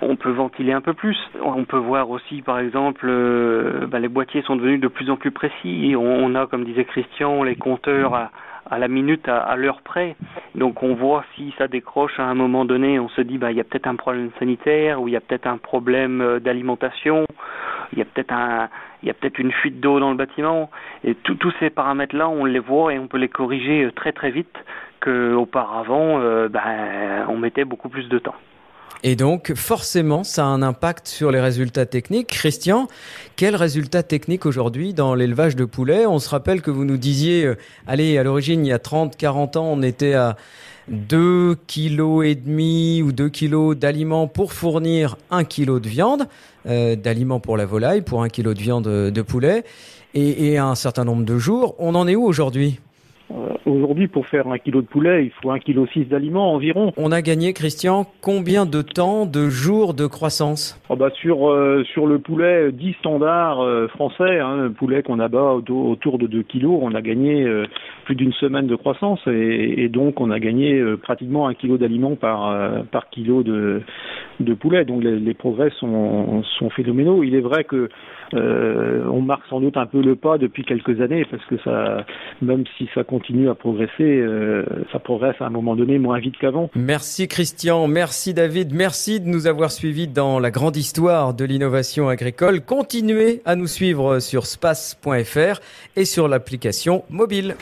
on 0.00 0.16
peut 0.16 0.30
ventiler 0.30 0.72
un 0.72 0.80
peu 0.80 0.94
plus. 0.94 1.16
On 1.42 1.64
peut 1.64 1.78
voir 1.78 2.10
aussi, 2.10 2.42
par 2.42 2.58
exemple, 2.58 3.06
euh, 3.08 3.86
bah, 3.86 3.98
les 3.98 4.08
boîtiers 4.08 4.42
sont 4.42 4.56
devenus 4.56 4.80
de 4.80 4.88
plus 4.88 5.10
en 5.10 5.16
plus 5.16 5.30
précis. 5.30 5.94
On, 5.96 6.34
a, 6.34 6.46
comme 6.46 6.64
disait 6.64 6.84
Christian, 6.84 7.42
les 7.42 7.56
compteurs 7.56 8.14
à, 8.14 8.78
la 8.78 8.88
minute, 8.88 9.28
à, 9.28 9.56
l'heure 9.56 9.80
près. 9.82 10.16
Donc 10.54 10.82
on 10.82 10.94
voit 10.94 11.24
si 11.34 11.54
ça 11.58 11.68
décroche 11.68 12.18
à 12.18 12.24
un 12.24 12.34
moment 12.34 12.64
donné, 12.64 12.98
on 12.98 13.08
se 13.08 13.20
dit 13.20 13.38
bah 13.38 13.50
il 13.50 13.56
y 13.56 13.60
a 13.60 13.64
peut-être 13.64 13.86
un 13.86 13.96
problème 13.96 14.30
sanitaire 14.38 15.00
ou 15.00 15.08
il 15.08 15.14
y 15.14 15.16
a 15.16 15.20
peut-être 15.20 15.46
un 15.46 15.58
problème 15.58 16.20
euh, 16.20 16.40
d'alimentation 16.40 17.24
il 17.94 17.98
y 17.98 18.02
a 18.02 18.04
peut-être 18.04 18.32
un, 18.32 18.68
il 19.02 19.08
y 19.08 19.10
a 19.10 19.14
peut-être 19.14 19.38
une 19.38 19.52
fuite 19.52 19.80
d'eau 19.80 20.00
dans 20.00 20.10
le 20.10 20.16
bâtiment. 20.16 20.70
Et 21.04 21.14
tous 21.14 21.52
ces 21.60 21.70
paramètres-là, 21.70 22.28
on 22.28 22.44
les 22.44 22.58
voit 22.58 22.92
et 22.92 22.98
on 22.98 23.06
peut 23.06 23.18
les 23.18 23.28
corriger 23.28 23.84
euh, 23.84 23.92
très 23.92 24.12
très 24.12 24.30
vite 24.30 24.56
qu'auparavant, 25.00 26.20
euh, 26.20 26.48
ben, 26.48 27.26
on 27.28 27.36
mettait 27.36 27.64
beaucoup 27.64 27.88
plus 27.88 28.08
de 28.08 28.18
temps. 28.18 28.34
Et 29.02 29.16
donc, 29.16 29.52
forcément, 29.54 30.24
ça 30.24 30.44
a 30.44 30.46
un 30.46 30.62
impact 30.62 31.06
sur 31.06 31.30
les 31.30 31.40
résultats 31.40 31.84
techniques. 31.84 32.28
Christian, 32.28 32.88
quels 33.36 33.54
résultats 33.54 34.02
techniques 34.02 34.46
aujourd'hui 34.46 34.94
dans 34.94 35.14
l'élevage 35.14 35.56
de 35.56 35.66
poulets? 35.66 36.06
On 36.06 36.18
se 36.18 36.30
rappelle 36.30 36.62
que 36.62 36.70
vous 36.70 36.86
nous 36.86 36.96
disiez, 36.96 37.44
euh, 37.44 37.56
allez, 37.86 38.16
à 38.16 38.22
l'origine, 38.22 38.64
il 38.64 38.70
y 38.70 38.72
a 38.72 38.78
30, 38.78 39.16
40 39.16 39.56
ans, 39.58 39.66
on 39.70 39.82
était 39.82 40.14
à 40.14 40.36
2 40.88 41.56
kg 41.66 42.22
et 42.24 42.34
demi 42.34 43.02
ou 43.02 43.12
2 43.12 43.28
kg 43.28 43.74
d'aliments 43.74 44.26
pour 44.26 44.52
fournir 44.52 45.16
1 45.30 45.44
kg 45.44 45.80
de 45.80 45.88
viande, 45.88 46.26
euh, 46.66 46.96
d'aliments 46.96 47.40
pour 47.40 47.56
la 47.56 47.66
volaille, 47.66 48.02
pour 48.02 48.22
1 48.22 48.28
kg 48.28 48.52
de 48.52 48.60
viande 48.60 48.84
de 48.84 49.22
poulet, 49.22 49.64
et, 50.14 50.52
et 50.52 50.58
un 50.58 50.74
certain 50.74 51.04
nombre 51.04 51.24
de 51.24 51.38
jours. 51.38 51.74
On 51.78 51.94
en 51.94 52.06
est 52.06 52.16
où 52.16 52.24
aujourd'hui? 52.24 52.80
Aujourd'hui, 53.66 54.08
pour 54.08 54.26
faire 54.26 54.48
un 54.48 54.58
kilo 54.58 54.82
de 54.82 54.86
poulet, 54.86 55.24
il 55.24 55.30
faut 55.42 55.50
un 55.50 55.58
kilo 55.58 55.86
six 55.86 56.04
d'aliments 56.04 56.52
environ. 56.52 56.92
On 56.96 57.12
a 57.12 57.22
gagné, 57.22 57.52
Christian, 57.52 58.06
combien 58.20 58.66
de 58.66 58.82
temps, 58.82 59.26
de 59.26 59.48
jours 59.48 59.94
de 59.94 60.06
croissance? 60.06 60.80
Oh 60.88 60.96
bah 60.96 61.10
sur 61.20 61.50
euh, 61.50 61.84
sur 61.92 62.06
le 62.06 62.18
poulet 62.18 62.72
dit 62.72 62.94
standard 63.00 63.60
euh, 63.60 63.88
français, 63.88 64.38
hein, 64.40 64.70
poulet 64.76 65.02
qu'on 65.02 65.18
abat 65.18 65.54
autour 65.54 66.18
de 66.18 66.26
2 66.26 66.42
kilos, 66.42 66.78
on 66.82 66.94
a 66.94 67.02
gagné 67.02 67.46
plus 68.04 68.14
d'une 68.14 68.32
semaine 68.32 68.66
de 68.66 68.76
croissance 68.76 69.20
et, 69.26 69.88
donc 69.88 70.20
on 70.20 70.30
a 70.30 70.38
gagné 70.38 70.82
pratiquement 71.02 71.46
un 71.48 71.54
kilo 71.54 71.78
d'aliments 71.78 72.16
par 72.16 72.84
par 72.90 73.08
kilo 73.10 73.42
de 73.42 73.82
de 74.40 74.54
poulet. 74.54 74.84
Donc 74.84 75.02
les, 75.02 75.18
les 75.18 75.34
progrès 75.34 75.70
sont 75.78 76.42
sont 76.58 76.70
phénoménaux. 76.70 77.22
Il 77.22 77.34
est 77.34 77.40
vrai 77.40 77.64
que 77.64 77.88
on 78.32 79.20
marque 79.20 79.46
sans 79.48 79.60
doute 79.60 79.76
un 79.76 79.86
peu 79.86 80.02
le 80.02 80.16
pas 80.16 80.38
depuis 80.38 80.64
quelques 80.64 81.00
années 81.00 81.24
parce 81.30 81.44
que 81.46 81.56
ça, 81.58 82.04
même 82.42 82.64
si 82.76 82.88
ça 82.94 83.04
continue 83.24 83.48
à 83.48 83.54
progresser, 83.54 84.02
euh, 84.02 84.64
ça 84.92 84.98
progresse 84.98 85.36
à 85.40 85.46
un 85.46 85.50
moment 85.50 85.76
donné 85.76 85.98
moins 85.98 86.18
vite 86.18 86.34
qu'avant. 86.38 86.70
Merci 86.74 87.26
Christian, 87.28 87.86
merci 87.88 88.34
David, 88.34 88.74
merci 88.74 89.20
de 89.20 89.26
nous 89.26 89.46
avoir 89.46 89.70
suivis 89.70 90.08
dans 90.08 90.38
la 90.38 90.50
grande 90.50 90.76
histoire 90.76 91.32
de 91.32 91.44
l'innovation 91.44 92.08
agricole. 92.08 92.60
Continuez 92.60 93.40
à 93.44 93.56
nous 93.56 93.66
suivre 93.66 94.18
sur 94.18 94.46
space.fr 94.46 95.60
et 95.96 96.04
sur 96.04 96.28
l'application 96.28 97.04
mobile. 97.08 97.56